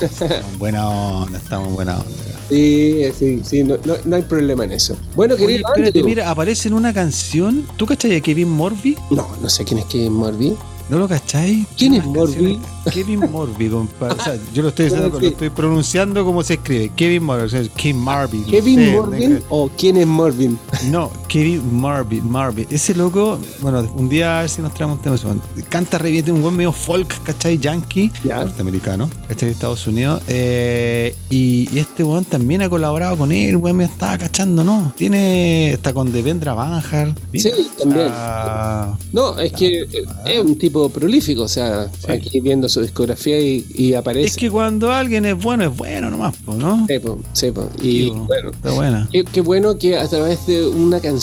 Estamos 0.00 0.36
en 0.52 0.58
buena 0.58 0.88
onda, 0.88 1.38
estamos 1.38 1.68
en 1.68 1.74
buena 1.74 1.96
onda. 1.98 2.08
Sí, 2.48 3.02
sí, 3.18 3.42
sí, 3.44 3.62
no, 3.62 3.76
no- 3.84 3.96
no 4.06 4.16
hay 4.16 4.22
problema 4.22 4.64
en 4.64 4.72
eso. 4.72 4.96
Bueno, 5.14 5.34
Oye, 5.34 5.46
querido 5.46 5.68
espérate, 5.68 6.02
mira, 6.02 6.30
aparece 6.30 6.68
en 6.68 6.72
una 6.74 6.94
canción. 6.94 7.66
¿Tú 7.76 7.84
cachai 7.84 8.16
a 8.16 8.22
Kevin 8.22 8.48
Morby? 8.48 8.96
No, 9.10 9.28
no 9.42 9.50
sé 9.50 9.66
quién 9.66 9.80
es 9.80 9.84
Kevin 9.84 10.14
Morby. 10.14 10.56
¿No 10.88 10.98
lo 10.98 11.06
cachai? 11.06 11.66
¿Quién 11.76 11.94
es 11.94 12.04
Morby? 12.04 12.58
Kevin 12.92 13.30
Morby, 13.30 13.68
compadre. 13.68 14.18
O 14.18 14.24
sea, 14.24 14.38
yo 14.54 14.62
lo 14.62 14.68
estoy, 14.68 14.86
diciendo, 14.86 15.10
¿Cómo 15.10 15.20
lo 15.20 15.28
estoy 15.28 15.50
pronunciando 15.50 16.24
como 16.24 16.42
se 16.42 16.54
escribe. 16.54 16.90
Kevin 16.96 17.24
Morby, 17.24 17.42
o 17.44 17.48
sea, 17.48 17.62
Kevin 17.76 17.98
Morby. 17.98 18.38
no 18.38 18.46
¿Kevin 18.46 18.78
sé, 18.78 18.92
Morby 18.92 19.42
o 19.50 19.70
quién 19.76 19.96
es 19.98 20.06
Morvin? 20.06 20.58
No, 20.90 21.10
Kevin 21.28 21.78
Marby, 21.80 22.20
Marby. 22.22 22.66
Ese 22.70 22.94
loco, 22.94 23.38
bueno, 23.60 23.80
un 23.94 24.08
día 24.08 24.38
a 24.38 24.40
ver 24.40 24.50
si 24.50 24.62
nos 24.62 24.72
traemos 24.74 24.98
un 24.98 25.02
tema. 25.02 25.16
Canta 25.68 25.98
re 25.98 26.10
bien, 26.10 26.24
tiene 26.24 26.38
un 26.38 26.42
buen 26.42 26.56
medio 26.56 26.72
folk, 26.72 27.22
¿cachai? 27.22 27.58
Yankee, 27.58 28.10
Ya. 28.24 28.44
norteamericano, 28.44 29.10
¿cachai? 29.28 29.48
De 29.48 29.52
Estados 29.52 29.86
Unidos. 29.86 30.22
Eh, 30.26 31.14
y, 31.30 31.68
y 31.72 31.78
este 31.78 32.02
weón 32.02 32.24
también 32.24 32.62
ha 32.62 32.70
colaborado 32.70 33.16
con 33.18 33.30
él, 33.30 33.56
weón, 33.56 33.76
me 33.76 33.84
estaba 33.84 34.16
cachando, 34.16 34.64
¿no? 34.64 34.92
Tiene, 34.96 35.72
está 35.74 35.92
con 35.92 36.10
Devendra 36.12 36.54
Banjar. 36.54 37.14
Sí, 37.34 37.50
también. 37.78 38.08
Ah, 38.10 38.96
No, 39.12 39.38
es 39.38 39.52
que 39.52 39.82
eh, 39.82 39.88
es 40.24 40.40
un 40.42 40.56
tipo 40.58 40.88
prolífico, 40.88 41.42
o 41.42 41.48
sea, 41.48 41.90
aquí 42.08 42.40
viendo 42.40 42.68
su 42.70 42.80
discografía 42.80 43.38
y, 43.40 43.66
y 43.74 43.92
aparece. 43.94 44.26
Es 44.28 44.36
que 44.36 44.50
cuando 44.50 44.90
alguien 44.90 45.26
es 45.26 45.36
bueno, 45.36 45.64
es 45.64 45.76
bueno 45.76 46.10
nomás, 46.10 46.34
¿no? 46.46 46.86
Sí, 46.88 46.98
po, 46.98 47.18
sí, 47.34 47.50
po. 47.50 47.68
Y 47.82 47.88
Digo, 48.04 48.24
bueno, 48.26 48.50
Está 48.50 48.70
buena. 48.72 49.08
Qué, 49.12 49.24
qué 49.24 49.40
bueno 49.42 49.76
que 49.76 49.98
a 49.98 50.08
través 50.08 50.46
de 50.46 50.66
una 50.66 51.00
canción 51.00 51.17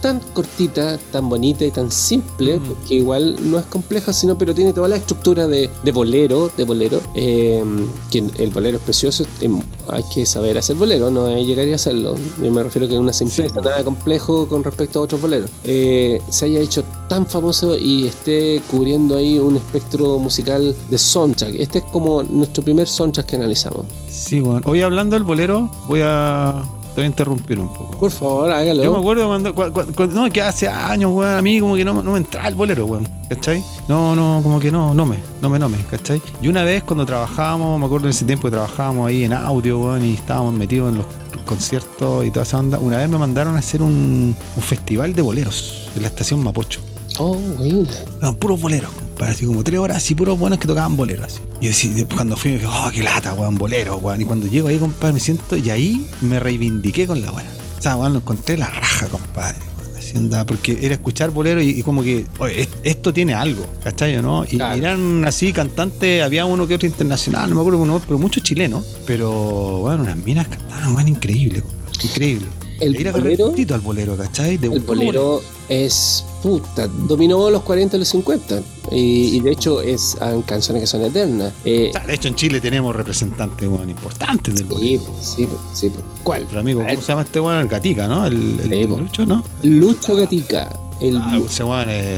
tan 0.00 0.20
cortita, 0.32 0.98
tan 1.12 1.28
bonita 1.28 1.64
y 1.64 1.70
tan 1.70 1.90
simple, 1.90 2.58
Mm. 2.58 2.86
que 2.88 2.94
igual 2.94 3.36
no 3.50 3.58
es 3.58 3.66
compleja, 3.66 4.12
sino 4.12 4.36
pero 4.38 4.54
tiene 4.54 4.72
toda 4.72 4.88
la 4.88 4.96
estructura 4.96 5.46
de, 5.46 5.70
de 5.82 5.92
bolero, 5.92 6.50
de 6.56 6.64
bolero, 6.64 7.00
eh, 7.14 7.62
que 8.10 8.18
el 8.38 8.50
bolero 8.50 8.78
es 8.78 8.82
precioso, 8.82 9.24
eh, 9.40 9.50
hay 9.88 10.04
que 10.12 10.24
saber 10.26 10.56
hacer 10.58 10.76
bolero, 10.76 11.10
no 11.10 11.28
es 11.28 11.46
llegar 11.46 11.66
y 11.68 11.72
hacerlo. 11.72 12.14
Yo 12.42 12.50
me 12.50 12.62
refiero 12.62 12.86
que 12.88 12.94
es 12.94 13.00
una 13.00 13.12
simpleza, 13.12 13.60
nada 13.60 13.82
complejo 13.84 14.46
con 14.48 14.62
respecto 14.64 14.98
a 15.00 15.02
otros 15.02 15.20
boleros. 15.20 15.50
Eh, 15.64 16.20
se 16.28 16.46
haya 16.46 16.60
hecho 16.60 16.84
tan 17.08 17.26
famoso 17.26 17.76
y 17.76 18.06
esté 18.06 18.62
cubriendo 18.70 19.16
ahí 19.16 19.38
un 19.38 19.56
espectro 19.56 20.18
musical 20.18 20.74
de 20.90 20.98
soundtrack. 20.98 21.54
Este 21.56 21.78
es 21.78 21.84
como 21.92 22.22
nuestro 22.22 22.62
primer 22.64 22.88
soundtrack 22.88 23.26
que 23.26 23.36
analizamos. 23.36 23.86
Sí, 24.08 24.40
bueno. 24.40 24.62
Hoy 24.64 24.80
hablando 24.82 25.14
del 25.16 25.24
bolero, 25.24 25.70
voy 25.88 26.00
a, 26.02 26.62
te 26.94 27.00
voy 27.00 27.04
a 27.04 27.06
interrumpir 27.06 27.58
un 27.58 27.68
poco. 27.72 27.98
Por 27.98 28.10
favor, 28.10 28.50
hágalo. 28.50 28.82
Yo 28.84 28.92
me 28.92 28.98
acuerdo 28.98 29.26
cuando, 29.26 29.54
cua- 29.54 29.72
cua- 29.72 29.86
cua- 29.86 30.08
no, 30.12 30.30
que 30.30 30.40
hace 30.42 30.68
años, 30.68 31.10
weón, 31.12 31.34
a 31.38 31.42
mí 31.42 31.58
como 31.60 31.74
que 31.74 31.84
no, 31.84 32.02
no 32.02 32.12
me 32.12 32.18
entraba 32.18 32.48
el 32.48 32.54
bolero, 32.54 32.86
weón, 32.86 33.08
¿cachai? 33.28 33.62
No, 33.88 34.14
no, 34.14 34.40
como 34.42 34.60
que 34.60 34.70
no, 34.70 34.94
no 34.94 35.04
me, 35.04 35.16
no 35.42 35.50
me, 35.50 35.58
no 35.58 35.68
me, 35.68 35.78
¿cachai? 35.90 36.22
Y 36.40 36.48
una 36.48 36.62
vez 36.62 36.82
cuando 36.84 37.04
trabajábamos, 37.04 37.78
me 37.80 37.86
acuerdo 37.86 38.06
en 38.06 38.10
ese 38.10 38.24
tiempo 38.24 38.46
que 38.48 38.52
trabajábamos 38.52 39.08
ahí 39.08 39.24
en 39.24 39.32
audio, 39.32 39.78
weón, 39.80 40.04
y 40.04 40.14
estábamos 40.14 40.54
metidos 40.54 40.92
en 40.92 40.98
los 40.98 41.06
conciertos 41.44 42.24
y 42.24 42.30
toda 42.30 42.44
esa 42.44 42.58
onda, 42.58 42.78
una 42.78 42.98
vez 42.98 43.08
me 43.08 43.18
mandaron 43.18 43.56
a 43.56 43.58
hacer 43.58 43.82
un, 43.82 44.34
un 44.56 44.62
festival 44.62 45.12
de 45.14 45.22
boleros 45.22 45.88
en 45.96 46.02
la 46.02 46.08
estación 46.08 46.42
Mapocho. 46.42 46.80
Oh, 47.18 47.36
bueno. 47.58 47.86
Eran 48.20 48.34
puros 48.36 48.60
boleros, 48.60 48.90
así 49.30 49.46
como 49.46 49.62
tres 49.64 49.78
horas, 49.80 49.96
así 49.98 50.14
puros 50.14 50.38
buenos 50.38 50.58
que 50.58 50.66
tocaban 50.66 50.96
boleros. 50.96 51.26
Así. 51.26 51.40
Y 51.60 51.68
así, 51.68 52.06
cuando 52.14 52.36
fui, 52.36 52.52
me 52.52 52.58
dije, 52.58 52.68
oh, 52.70 52.90
qué 52.92 53.02
lata, 53.02 53.34
weón, 53.34 53.56
bolero, 53.56 53.96
weón. 53.98 54.20
Y 54.20 54.24
cuando 54.24 54.46
llego 54.46 54.68
ahí, 54.68 54.78
compadre, 54.78 55.14
me 55.14 55.20
siento, 55.20 55.56
y 55.56 55.70
ahí 55.70 56.06
me 56.20 56.38
reivindiqué 56.40 57.06
con 57.06 57.20
la 57.22 57.30
weón. 57.32 57.46
O 57.78 57.82
sea, 57.82 57.96
weón, 57.96 58.12
lo 58.14 58.18
encontré 58.20 58.56
la 58.56 58.68
raja, 58.70 59.06
compadre. 59.08 59.58
porque 60.46 60.78
era 60.82 60.94
escuchar 60.94 61.30
bolero 61.30 61.60
y, 61.60 61.70
y 61.70 61.82
como 61.82 62.02
que, 62.02 62.24
oye, 62.38 62.60
es- 62.62 62.68
esto 62.84 63.12
tiene 63.12 63.34
algo, 63.34 63.66
¿cachai? 63.82 64.20
¿no? 64.22 64.44
Y 64.44 64.56
Claro. 64.56 64.76
eran 64.76 65.24
así 65.24 65.52
cantantes, 65.52 66.22
había 66.22 66.44
uno 66.44 66.66
que 66.68 66.74
otro 66.76 66.86
internacional, 66.86 67.48
no 67.50 67.56
me 67.56 67.60
acuerdo 67.62 67.80
uno, 67.80 68.00
pero 68.06 68.18
muchos 68.18 68.42
chilenos. 68.44 68.84
Pero, 69.06 69.30
bueno, 69.80 70.02
unas 70.04 70.16
minas 70.18 70.46
cantaban, 70.48 70.94
weón, 70.94 71.08
increíble, 71.08 71.62
increíble. 72.02 72.46
El 72.80 72.92
bolero- 73.12 73.54
al 73.74 73.80
bolero, 73.80 74.16
¿cachai? 74.16 74.56
De 74.56 74.66
El 74.68 74.80
bolero 74.80 75.42
es 75.68 76.24
puta, 76.44 76.86
dominó 76.86 77.48
los 77.48 77.62
40 77.62 77.96
y 77.96 77.98
los 78.00 78.08
50. 78.08 78.60
Y, 78.92 79.36
y 79.36 79.40
de 79.40 79.50
hecho 79.52 79.80
es 79.80 80.14
han 80.20 80.42
canciones 80.42 80.82
que 80.82 80.86
son 80.86 81.02
eternas. 81.02 81.54
Eh, 81.64 81.90
de 82.06 82.14
hecho, 82.14 82.28
en 82.28 82.34
Chile 82.34 82.60
tenemos 82.60 82.94
representantes 82.94 83.66
bueno, 83.66 83.90
importantes 83.90 84.54
del 84.54 84.66
sí, 84.68 84.72
bolero. 84.74 85.02
sí, 85.22 85.48
sí. 85.72 85.90
¿Cuál? 86.22 86.40
Nuestro 86.42 86.60
amigo, 86.60 86.82
¿cómo 86.86 87.00
se 87.00 87.08
llama 87.08 87.22
este 87.22 87.40
weón? 87.40 87.60
El 87.60 87.68
Gatica, 87.68 88.06
¿no? 88.06 88.26
El, 88.26 88.60
el. 88.70 88.88
Lucho, 88.90 89.24
¿no? 89.24 89.42
Lucho 89.62 90.14
Gatica, 90.16 90.68
el 91.00 91.16
Ah, 91.16 91.40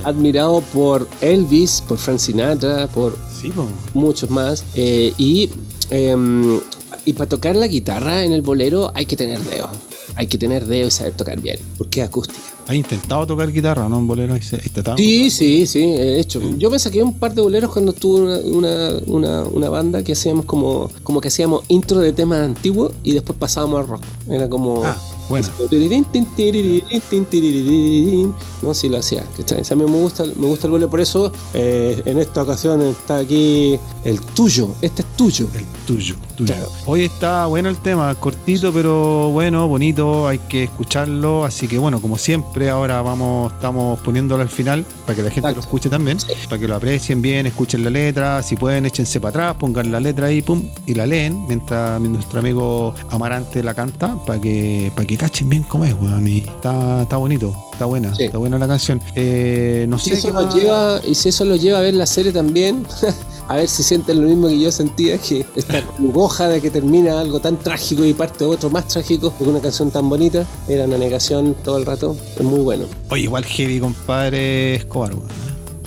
admirado 0.04 0.60
por 0.72 1.08
Elvis, 1.20 1.82
por 1.86 1.96
Frank 1.98 2.18
Sinatra, 2.18 2.88
por 2.88 3.16
Sí, 3.40 3.52
muchos 3.94 4.28
más. 4.30 4.64
eh, 4.74 5.14
y, 5.18 5.50
em, 5.90 6.58
y 7.04 7.12
para 7.12 7.28
tocar 7.28 7.54
la 7.54 7.68
guitarra 7.68 8.24
en 8.24 8.32
el 8.32 8.42
bolero 8.42 8.90
hay 8.94 9.06
que 9.06 9.16
tener 9.16 9.38
dedo. 9.40 9.70
Hay 10.14 10.26
que 10.26 10.38
tener 10.38 10.66
dedo 10.66 10.88
y 10.88 10.90
saber 10.90 11.12
tocar 11.14 11.40
bien, 11.40 11.58
porque 11.76 12.00
es 12.00 12.08
acústica. 12.08 12.40
¿Has 12.66 12.74
intentado 12.74 13.26
tocar 13.26 13.52
guitarra, 13.52 13.88
no? 13.88 13.98
En 13.98 14.06
bolero. 14.06 14.34
¿Has 14.34 14.52
intentado? 14.52 14.96
Sí, 14.96 15.30
sí, 15.30 15.66
sí, 15.66 15.80
he 15.80 16.18
hecho. 16.20 16.40
Yo 16.58 16.70
me 16.70 16.78
saqué 16.78 17.02
un 17.02 17.18
par 17.18 17.34
de 17.34 17.42
boleros 17.42 17.70
cuando 17.70 17.92
tuve 17.92 18.22
una, 18.22 18.38
una, 18.40 18.92
una, 19.06 19.42
una 19.44 19.68
banda 19.68 20.02
que 20.02 20.12
hacíamos 20.12 20.46
como, 20.46 20.90
como 21.02 21.20
que 21.20 21.28
hacíamos 21.28 21.64
intro 21.68 22.00
de 22.00 22.12
temas 22.12 22.40
antiguos 22.40 22.92
y 23.04 23.12
después 23.12 23.38
pasábamos 23.38 23.80
al 23.80 23.88
rock. 23.88 24.02
Era 24.28 24.48
como. 24.48 24.84
Ah, 24.84 24.96
bueno. 25.28 25.48
No, 28.62 28.74
sí 28.74 28.88
lo 28.88 28.98
hacía. 28.98 29.24
¿cachai? 29.36 29.60
O 29.60 29.64
sea, 29.64 29.74
a 29.74 29.78
mí 29.78 29.84
me 29.84 29.98
gusta, 29.98 30.24
me 30.24 30.46
gusta 30.46 30.66
el 30.66 30.70
bolero, 30.72 30.90
por 30.90 31.00
eso 31.00 31.32
eh, 31.54 32.02
en 32.04 32.18
esta 32.18 32.42
ocasión 32.42 32.82
está 32.82 33.18
aquí 33.18 33.78
el 34.04 34.20
tuyo. 34.20 34.68
Este 34.80 35.02
es 35.02 35.08
tuyo. 35.16 35.48
El 35.54 35.64
tuyo, 35.86 36.16
tuyo. 36.36 36.54
Claro. 36.54 36.70
Hoy 36.86 37.02
está 37.02 37.46
bueno 37.46 37.68
el 37.68 37.76
tema, 37.78 38.14
cortito 38.14 38.72
pero 38.72 39.30
bueno, 39.30 39.68
bonito, 39.68 40.28
hay 40.28 40.38
que 40.38 40.64
escucharlo, 40.64 41.44
así 41.44 41.68
que 41.68 41.78
bueno, 41.78 42.00
como 42.00 42.18
siempre, 42.18 42.70
ahora 42.70 43.02
vamos, 43.02 43.52
estamos 43.52 43.98
poniéndolo 44.00 44.42
al 44.42 44.48
final 44.48 44.84
para 45.04 45.16
que 45.16 45.22
la 45.22 45.30
gente 45.30 45.40
Exacto. 45.40 45.56
lo 45.56 45.60
escuche 45.62 45.88
también, 45.88 46.18
para 46.48 46.60
que 46.60 46.68
lo 46.68 46.76
aprecien 46.76 47.22
bien, 47.22 47.46
escuchen 47.46 47.84
la 47.84 47.90
letra, 47.90 48.42
si 48.42 48.56
pueden 48.56 48.86
échense 48.86 49.20
para 49.20 49.30
atrás, 49.30 49.56
pongan 49.58 49.90
la 49.90 50.00
letra 50.00 50.26
ahí, 50.28 50.42
pum, 50.42 50.68
y 50.86 50.94
la 50.94 51.06
leen 51.06 51.46
mientras 51.46 52.00
nuestro 52.00 52.40
amigo 52.40 52.94
Amarante 53.10 53.62
la 53.62 53.74
canta, 53.74 54.16
para 54.24 54.40
que, 54.40 54.92
para 54.94 55.06
que 55.06 55.15
cachen 55.16 55.48
bien 55.48 55.62
cómo 55.64 55.84
es, 55.84 55.94
weón, 55.94 56.26
y 56.26 56.38
está, 56.38 57.02
está 57.02 57.16
bonito, 57.16 57.54
está 57.72 57.84
buena, 57.84 58.14
Sí. 58.14 58.24
está 58.24 58.38
buena 58.38 58.58
la 58.58 58.66
canción. 58.68 59.00
Eh, 59.14 59.86
no 59.88 59.98
Si 59.98 60.10
sé 60.10 60.16
eso 60.18 60.32
más- 60.32 60.54
lleva, 60.54 61.00
y 61.06 61.14
si 61.14 61.28
eso 61.30 61.44
lo 61.44 61.56
lleva 61.56 61.78
a 61.78 61.82
ver 61.82 61.94
la 61.94 62.06
serie 62.06 62.32
también, 62.32 62.86
a 63.48 63.56
ver 63.56 63.68
si 63.68 63.82
sienten 63.82 64.20
lo 64.22 64.28
mismo 64.28 64.48
que 64.48 64.58
yo 64.58 64.72
sentía, 64.72 65.18
que 65.18 65.44
esta 65.56 65.82
congoja 65.96 66.48
de 66.48 66.60
que 66.60 66.70
termina 66.70 67.20
algo 67.20 67.40
tan 67.40 67.56
trágico 67.58 68.04
y 68.04 68.12
parte 68.14 68.44
otro 68.44 68.70
más 68.70 68.88
trágico, 68.88 69.30
porque 69.36 69.50
una 69.50 69.60
canción 69.60 69.90
tan 69.90 70.08
bonita 70.08 70.44
era 70.68 70.84
una 70.84 70.98
negación 70.98 71.54
todo 71.64 71.78
el 71.78 71.86
rato, 71.86 72.16
es 72.36 72.42
muy 72.42 72.60
bueno. 72.60 72.84
Oye, 73.10 73.22
igual 73.22 73.44
heavy, 73.44 73.80
compadre 73.80 74.76
Escobar, 74.76 75.14
weón. 75.14 75.26
¿eh? 75.28 75.32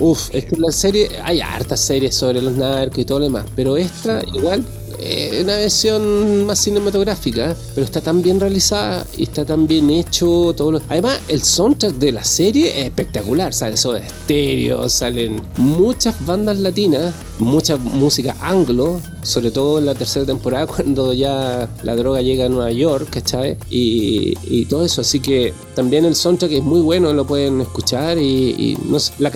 Uf, 0.02 0.30
es 0.32 0.46
que 0.46 0.56
la 0.56 0.72
serie, 0.72 1.10
hay 1.22 1.42
hartas 1.42 1.78
series 1.80 2.14
sobre 2.14 2.40
los 2.40 2.54
narcos 2.54 2.98
y 3.00 3.04
todo 3.04 3.18
lo 3.18 3.26
demás, 3.26 3.44
pero 3.54 3.76
esta 3.76 4.22
igual 4.32 4.64
eh, 5.02 5.40
una 5.42 5.56
versión 5.56 6.44
más 6.46 6.58
cinematográfica, 6.58 7.56
pero 7.74 7.84
está 7.84 8.00
tan 8.00 8.22
bien 8.22 8.38
realizada 8.38 9.06
y 9.16 9.24
está 9.24 9.44
tan 9.44 9.66
bien 9.66 9.90
hecho 9.90 10.52
todo 10.56 10.72
lo... 10.72 10.82
Además, 10.88 11.20
el 11.28 11.42
soundtrack 11.42 11.94
de 11.94 12.12
la 12.12 12.24
serie 12.24 12.80
es 12.80 12.86
espectacular, 12.86 13.52
sale 13.52 13.74
eso 13.74 13.92
de 13.92 14.00
estéreo, 14.00 14.88
salen 14.88 15.40
muchas 15.56 16.14
bandas 16.24 16.58
latinas, 16.58 17.14
mucha 17.40 17.76
música 17.76 18.36
anglo, 18.40 19.00
sobre 19.22 19.50
todo 19.50 19.78
en 19.78 19.86
la 19.86 19.94
tercera 19.94 20.26
temporada 20.26 20.66
cuando 20.74 21.12
ya 21.12 21.68
la 21.82 21.96
droga 21.96 22.22
llega 22.22 22.46
a 22.46 22.48
Nueva 22.48 22.70
York, 22.70 23.08
¿cachai? 23.10 23.56
Y, 23.70 24.34
y 24.44 24.66
todo 24.66 24.84
eso, 24.84 25.00
así 25.00 25.20
que 25.20 25.52
también 25.74 26.04
el 26.04 26.14
soundtrack 26.14 26.52
es 26.52 26.62
muy 26.62 26.80
bueno, 26.80 27.12
lo 27.12 27.26
pueden 27.26 27.60
escuchar 27.60 28.18
y, 28.18 28.76
no 28.84 28.98
la, 29.18 29.32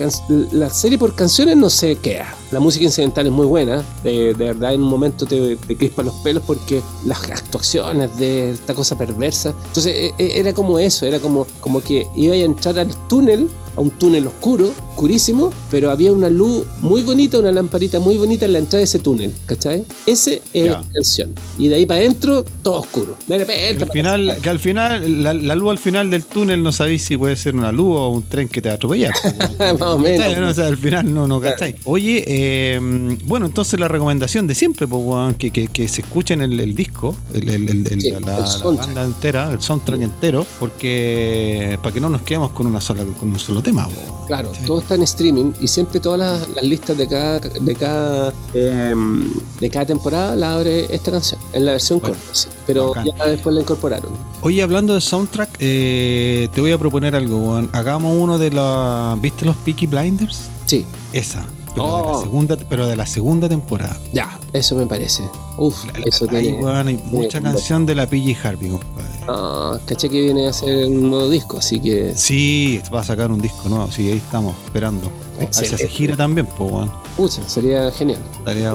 la 0.51 0.69
serie 0.69 0.97
por 0.97 1.15
canciones 1.15 1.57
no 1.57 1.69
se 1.69 1.95
queda. 1.97 2.33
La 2.51 2.59
música 2.59 2.85
incidental 2.85 3.25
es 3.25 3.31
muy 3.31 3.47
buena, 3.47 3.83
de, 4.03 4.33
de 4.33 4.45
verdad 4.45 4.73
en 4.73 4.83
un 4.83 4.89
momento 4.89 5.25
te, 5.25 5.55
te 5.55 6.03
los 6.03 6.13
pelos 6.15 6.43
porque 6.45 6.81
las 7.05 7.23
actuaciones 7.29 8.15
de 8.17 8.51
esta 8.51 8.73
cosa 8.73 8.97
perversa. 8.97 9.53
Entonces 9.67 9.93
e- 9.95 10.13
e- 10.17 10.39
era 10.39 10.53
como 10.53 10.79
eso, 10.79 11.05
era 11.05 11.19
como, 11.19 11.47
como 11.59 11.81
que 11.81 12.07
iba 12.15 12.33
a 12.33 12.37
entrar 12.37 12.77
al 12.79 12.95
túnel, 13.07 13.49
a 13.75 13.81
un 13.81 13.91
túnel 13.91 14.27
oscuro, 14.27 14.71
oscurísimo, 14.89 15.51
pero 15.69 15.91
había 15.91 16.11
una 16.11 16.29
luz 16.29 16.65
muy 16.81 17.01
bonita, 17.03 17.39
una 17.39 17.51
lamparita 17.51 17.99
muy 17.99 18.17
bonita 18.17 18.45
en 18.45 18.53
la 18.53 18.59
entrada 18.59 18.79
de 18.79 18.85
ese 18.85 18.99
túnel, 18.99 19.33
¿cachai? 19.45 19.85
Ese 20.05 20.41
es 20.53 20.71
la 20.71 20.83
canción. 20.93 21.33
Y 21.57 21.67
de 21.67 21.75
ahí 21.75 21.85
para 21.85 21.99
adentro, 21.99 22.45
todo 22.61 22.81
oscuro. 22.81 23.17
De 23.27 23.37
repente, 23.39 23.83
al 23.83 23.91
final, 23.91 24.37
que 24.41 24.49
al 24.49 24.59
final 24.59 25.23
la, 25.23 25.33
la 25.33 25.55
luz 25.55 25.71
al 25.71 25.77
final 25.77 26.09
del 26.09 26.25
túnel 26.25 26.63
no 26.63 26.71
sabéis 26.71 27.03
si 27.03 27.17
puede 27.17 27.35
ser 27.35 27.55
una 27.55 27.71
luz 27.71 27.97
o 27.97 28.09
un 28.09 28.23
tren 28.23 28.47
que 28.47 28.61
te 28.61 28.69
va 28.69 28.73
a 28.73 28.75
atropellar. 28.75 29.13
Más 29.59 29.81
o 29.81 29.97
menos. 29.97 30.25
¿Cachai? 30.25 30.41
No, 30.41 30.49
o 30.49 30.53
sea, 30.53 30.67
al 30.67 30.77
final 30.77 31.13
no, 31.13 31.27
no 31.27 31.41
cachai. 31.41 31.75
Oye, 31.85 32.23
eh, 32.27 32.79
bueno, 33.25 33.45
entonces 33.45 33.79
la 33.79 33.87
recomendación 33.87 34.47
de 34.47 34.55
siempre, 34.55 34.87
pues, 34.87 35.35
que, 35.37 35.51
que, 35.51 35.67
que 35.67 35.87
se 35.87 36.01
escuchen 36.01 36.41
el, 36.41 36.59
el 36.59 36.75
disco, 36.75 37.15
el, 37.33 37.65
Sí, 37.99 38.11
la, 38.11 38.19
la 38.19 38.63
banda 38.63 39.03
entera, 39.03 39.51
el 39.51 39.61
soundtrack 39.61 40.01
entero, 40.01 40.45
porque 40.59 41.77
para 41.81 41.93
que 41.93 41.99
no 41.99 42.09
nos 42.09 42.21
quedemos 42.21 42.51
con 42.51 42.67
una 42.67 42.81
sola, 42.81 43.03
con 43.19 43.29
un 43.29 43.39
solo 43.39 43.61
tema. 43.65 43.87
Claro, 44.27 44.51
todo 44.65 44.79
está 44.79 44.95
en 44.95 45.03
streaming 45.03 45.51
y 45.61 45.67
siempre 45.67 45.99
todas 45.99 46.19
las, 46.19 46.49
las 46.55 46.63
listas 46.63 46.97
de 46.97 47.07
cada 47.07 47.39
de 47.39 47.75
cada 47.75 48.33
em, 48.55 49.29
de 49.59 49.69
cada 49.69 49.85
temporada 49.85 50.35
la 50.35 50.53
abre 50.55 50.87
esta 50.89 51.11
canción 51.11 51.39
en 51.53 51.65
la 51.65 51.73
versión 51.73 51.99
Bueno, 51.99 52.15
corta, 52.15 52.29
sí. 52.33 52.47
pero 52.65 52.87
bacán. 52.89 53.05
ya 53.05 53.25
después 53.27 53.53
la 53.53 53.61
incorporaron. 53.61 54.11
Oye, 54.41 54.63
hablando 54.63 54.95
de 54.95 55.01
soundtrack, 55.01 55.49
eh, 55.59 56.47
te 56.53 56.59
voy 56.61 56.71
a 56.71 56.77
proponer 56.79 57.15
algo. 57.15 57.61
Hagamos 57.71 58.15
uno 58.17 58.37
de 58.39 58.49
la. 58.51 59.15
¿Viste 59.21 59.45
los 59.45 59.55
Peaky 59.57 59.85
Blinders? 59.87 60.49
Sí, 60.65 60.85
Esa. 61.13 61.45
Pero, 61.75 61.85
de 61.97 62.03
la 62.03 62.11
Oh. 62.11 62.21
segunda, 62.23 62.57
pero 62.69 62.87
de 62.87 62.95
la 62.95 63.05
segunda 63.05 63.47
temporada. 63.49 63.97
ya, 64.13 64.39
eso 64.53 64.75
me 64.75 64.85
parece. 64.87 65.23
Uf, 65.57 65.83
eso 66.05 66.25
Ahí, 66.31 66.43
tiene. 66.43 66.63
weón, 66.63 66.87
hay 66.87 66.99
mucha 67.11 67.41
canción 67.41 67.85
de 67.85 67.95
la 67.95 68.07
PG 68.07 68.37
Harvey, 68.43 68.69
compadre. 68.69 69.05
Ah, 69.27 69.77
caché 69.85 70.09
que 70.09 70.21
viene 70.21 70.47
a 70.47 70.49
hacer 70.51 70.87
un 70.87 71.09
nuevo 71.09 71.29
disco, 71.29 71.57
así 71.57 71.79
que 71.79 72.13
Sí, 72.15 72.81
va 72.93 73.01
a 73.01 73.03
sacar 73.03 73.31
un 73.31 73.41
disco 73.41 73.67
nuevo, 73.69 73.89
sí, 73.91 74.07
ahí 74.09 74.17
estamos 74.17 74.55
esperando. 74.65 75.11
Excelente. 75.39 75.87
gira 75.87 76.15
también, 76.15 76.47
pues, 76.57 76.71
weón. 76.71 76.91
Pucha, 77.15 77.47
sería 77.47 77.89
genial. 77.91 78.19
Estaría 78.39 78.73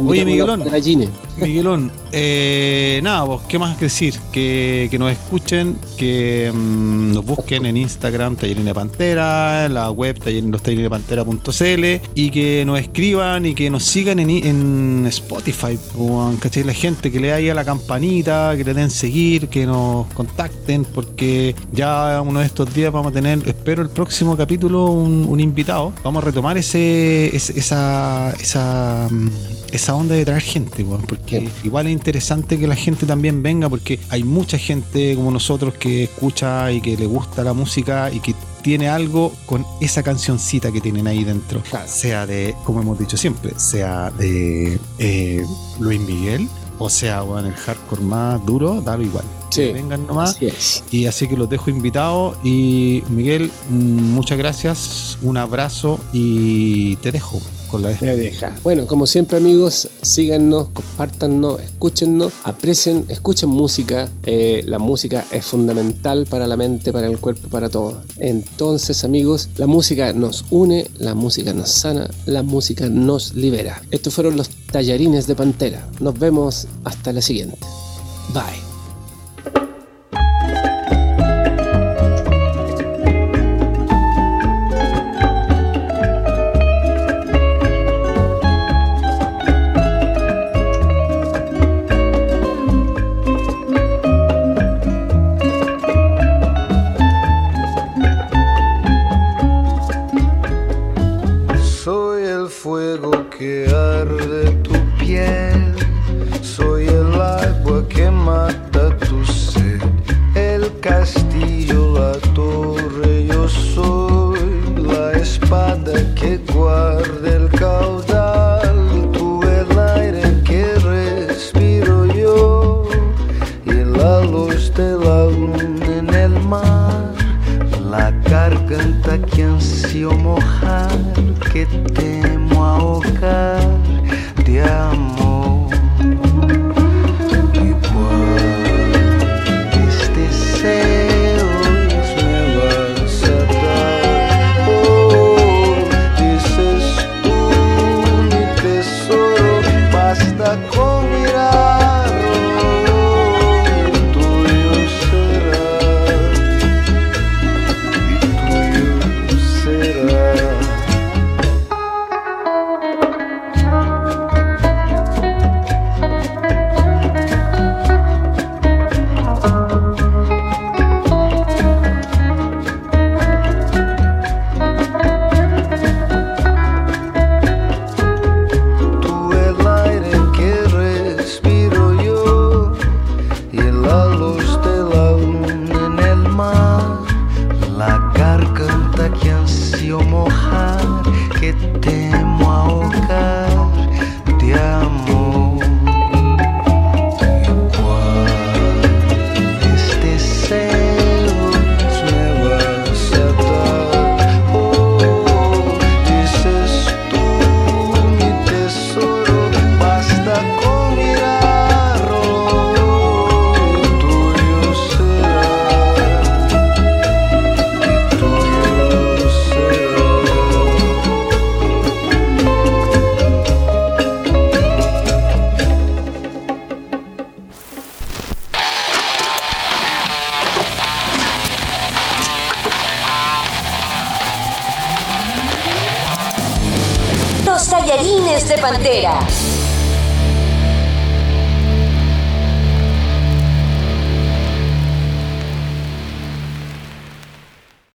Oye, 0.00 0.24
Miguelón. 0.24 0.60
Miguelón, 1.36 1.92
eh, 2.12 3.00
nada, 3.02 3.22
vos, 3.24 3.42
¿qué 3.48 3.58
más 3.58 3.76
que 3.76 3.84
decir? 3.84 4.14
Que, 4.32 4.88
que 4.90 4.98
nos 4.98 5.12
escuchen, 5.12 5.76
que 5.96 6.50
mm, 6.52 7.12
nos 7.12 7.24
busquen 7.24 7.64
en 7.66 7.76
Instagram, 7.76 8.34
Tallerín 8.36 8.64
de 8.64 8.74
Pantera, 8.74 9.66
en 9.66 9.74
la 9.74 9.90
web 9.90 10.18
tallerín- 10.18 10.50
los 10.50 10.62
tallerinepantera.cl 10.62 12.10
y 12.14 12.30
que 12.30 12.64
nos 12.64 12.80
escriban 12.80 13.46
y 13.46 13.54
que 13.54 13.70
nos 13.70 13.84
sigan 13.84 14.18
en, 14.18 14.30
en 14.30 15.04
Spotify, 15.06 15.78
weón, 15.94 16.36
¿cachai? 16.38 16.64
La 16.64 16.72
gente 16.74 17.12
que 17.12 17.20
le 17.20 17.28
dé 17.28 17.32
ahí 17.34 17.50
a 17.50 17.54
la 17.54 17.64
campanita, 17.64 18.54
que 18.56 18.64
le 18.64 18.74
den 18.74 18.90
seguir, 18.90 19.48
que 19.48 19.66
nos 19.66 20.06
contacten, 20.14 20.84
porque 20.84 21.54
ya 21.72 22.20
uno 22.26 22.40
de 22.40 22.46
estos 22.46 22.72
días 22.74 22.92
vamos 22.92 23.12
a 23.12 23.14
tener, 23.14 23.40
espero 23.46 23.82
el 23.82 23.90
próximo 23.90 24.36
capítulo, 24.36 24.86
un, 24.86 25.26
un 25.28 25.38
invitado. 25.40 25.92
Vamos 26.02 26.22
a 26.22 26.26
retomar 26.26 26.56
ese, 26.58 27.34
ese- 27.36 27.58
esa, 27.58 27.75
esa, 28.38 29.08
mm, 29.10 29.28
esa 29.72 29.94
onda 29.94 30.14
de 30.14 30.24
traer 30.24 30.42
gente, 30.42 30.82
weón, 30.82 31.02
porque 31.02 31.40
Sí. 31.40 31.48
igual 31.64 31.86
es 31.86 31.92
interesante 31.92 32.58
que 32.58 32.66
la 32.66 32.76
gente 32.76 33.06
también 33.06 33.42
venga, 33.42 33.68
porque 33.68 33.98
hay 34.10 34.22
mucha 34.24 34.58
gente 34.58 35.14
como 35.16 35.30
nosotros 35.30 35.74
que 35.74 36.04
escucha 36.04 36.70
y 36.72 36.80
que 36.80 36.96
le 36.96 37.06
gusta 37.06 37.42
la 37.44 37.52
música 37.52 38.10
y 38.12 38.20
que 38.20 38.34
tiene 38.62 38.88
algo 38.88 39.32
con 39.46 39.64
esa 39.80 40.02
cancioncita 40.02 40.72
que 40.72 40.80
tienen 40.80 41.06
ahí 41.06 41.22
dentro. 41.24 41.62
Claro. 41.70 41.86
Sea 41.88 42.26
de, 42.26 42.54
como 42.64 42.80
hemos 42.80 42.98
dicho 42.98 43.16
siempre, 43.16 43.52
sea 43.58 44.10
de 44.10 44.78
eh, 44.98 45.44
Luis 45.78 46.00
Miguel, 46.00 46.48
o 46.78 46.90
sea, 46.90 47.22
weón, 47.22 47.46
el 47.46 47.54
hardcore 47.54 48.02
más 48.02 48.44
duro, 48.44 48.80
dalo 48.80 49.02
igual. 49.04 49.24
Sí. 49.50 49.60
Que 49.62 49.72
vengan 49.72 50.06
nomás. 50.06 50.30
Así. 50.36 50.82
Y 50.90 51.06
así 51.06 51.28
que 51.28 51.36
los 51.36 51.48
dejo 51.48 51.70
invitados. 51.70 52.36
Y 52.44 53.02
Miguel, 53.08 53.50
mm, 53.70 53.74
muchas 54.12 54.36
gracias, 54.36 55.16
un 55.22 55.36
abrazo 55.36 55.98
y 56.12 56.96
te 56.96 57.12
dejo 57.12 57.40
con 57.70 57.82
la 57.82 57.96
Me 58.00 58.16
deja. 58.16 58.54
Bueno, 58.62 58.86
como 58.86 59.06
siempre 59.06 59.38
amigos, 59.38 59.88
síganos, 60.02 60.68
compártanos, 60.68 61.60
escúchennos, 61.60 62.32
aprecien, 62.44 63.04
escuchen 63.08 63.48
música. 63.48 64.08
Eh, 64.24 64.62
la 64.66 64.78
música 64.78 65.24
es 65.30 65.44
fundamental 65.44 66.26
para 66.26 66.46
la 66.46 66.56
mente, 66.56 66.92
para 66.92 67.06
el 67.06 67.18
cuerpo, 67.18 67.48
para 67.48 67.68
todo. 67.68 68.02
Entonces 68.18 69.04
amigos, 69.04 69.48
la 69.56 69.66
música 69.66 70.12
nos 70.12 70.44
une, 70.50 70.88
la 70.98 71.14
música 71.14 71.52
nos 71.52 71.70
sana, 71.70 72.08
la 72.26 72.42
música 72.42 72.88
nos 72.88 73.34
libera. 73.34 73.82
Estos 73.90 74.14
fueron 74.14 74.36
los 74.36 74.48
tallarines 74.70 75.26
de 75.26 75.34
Pantera. 75.34 75.88
Nos 76.00 76.18
vemos 76.18 76.66
hasta 76.84 77.12
la 77.12 77.22
siguiente. 77.22 77.58
Bye. 78.32 78.65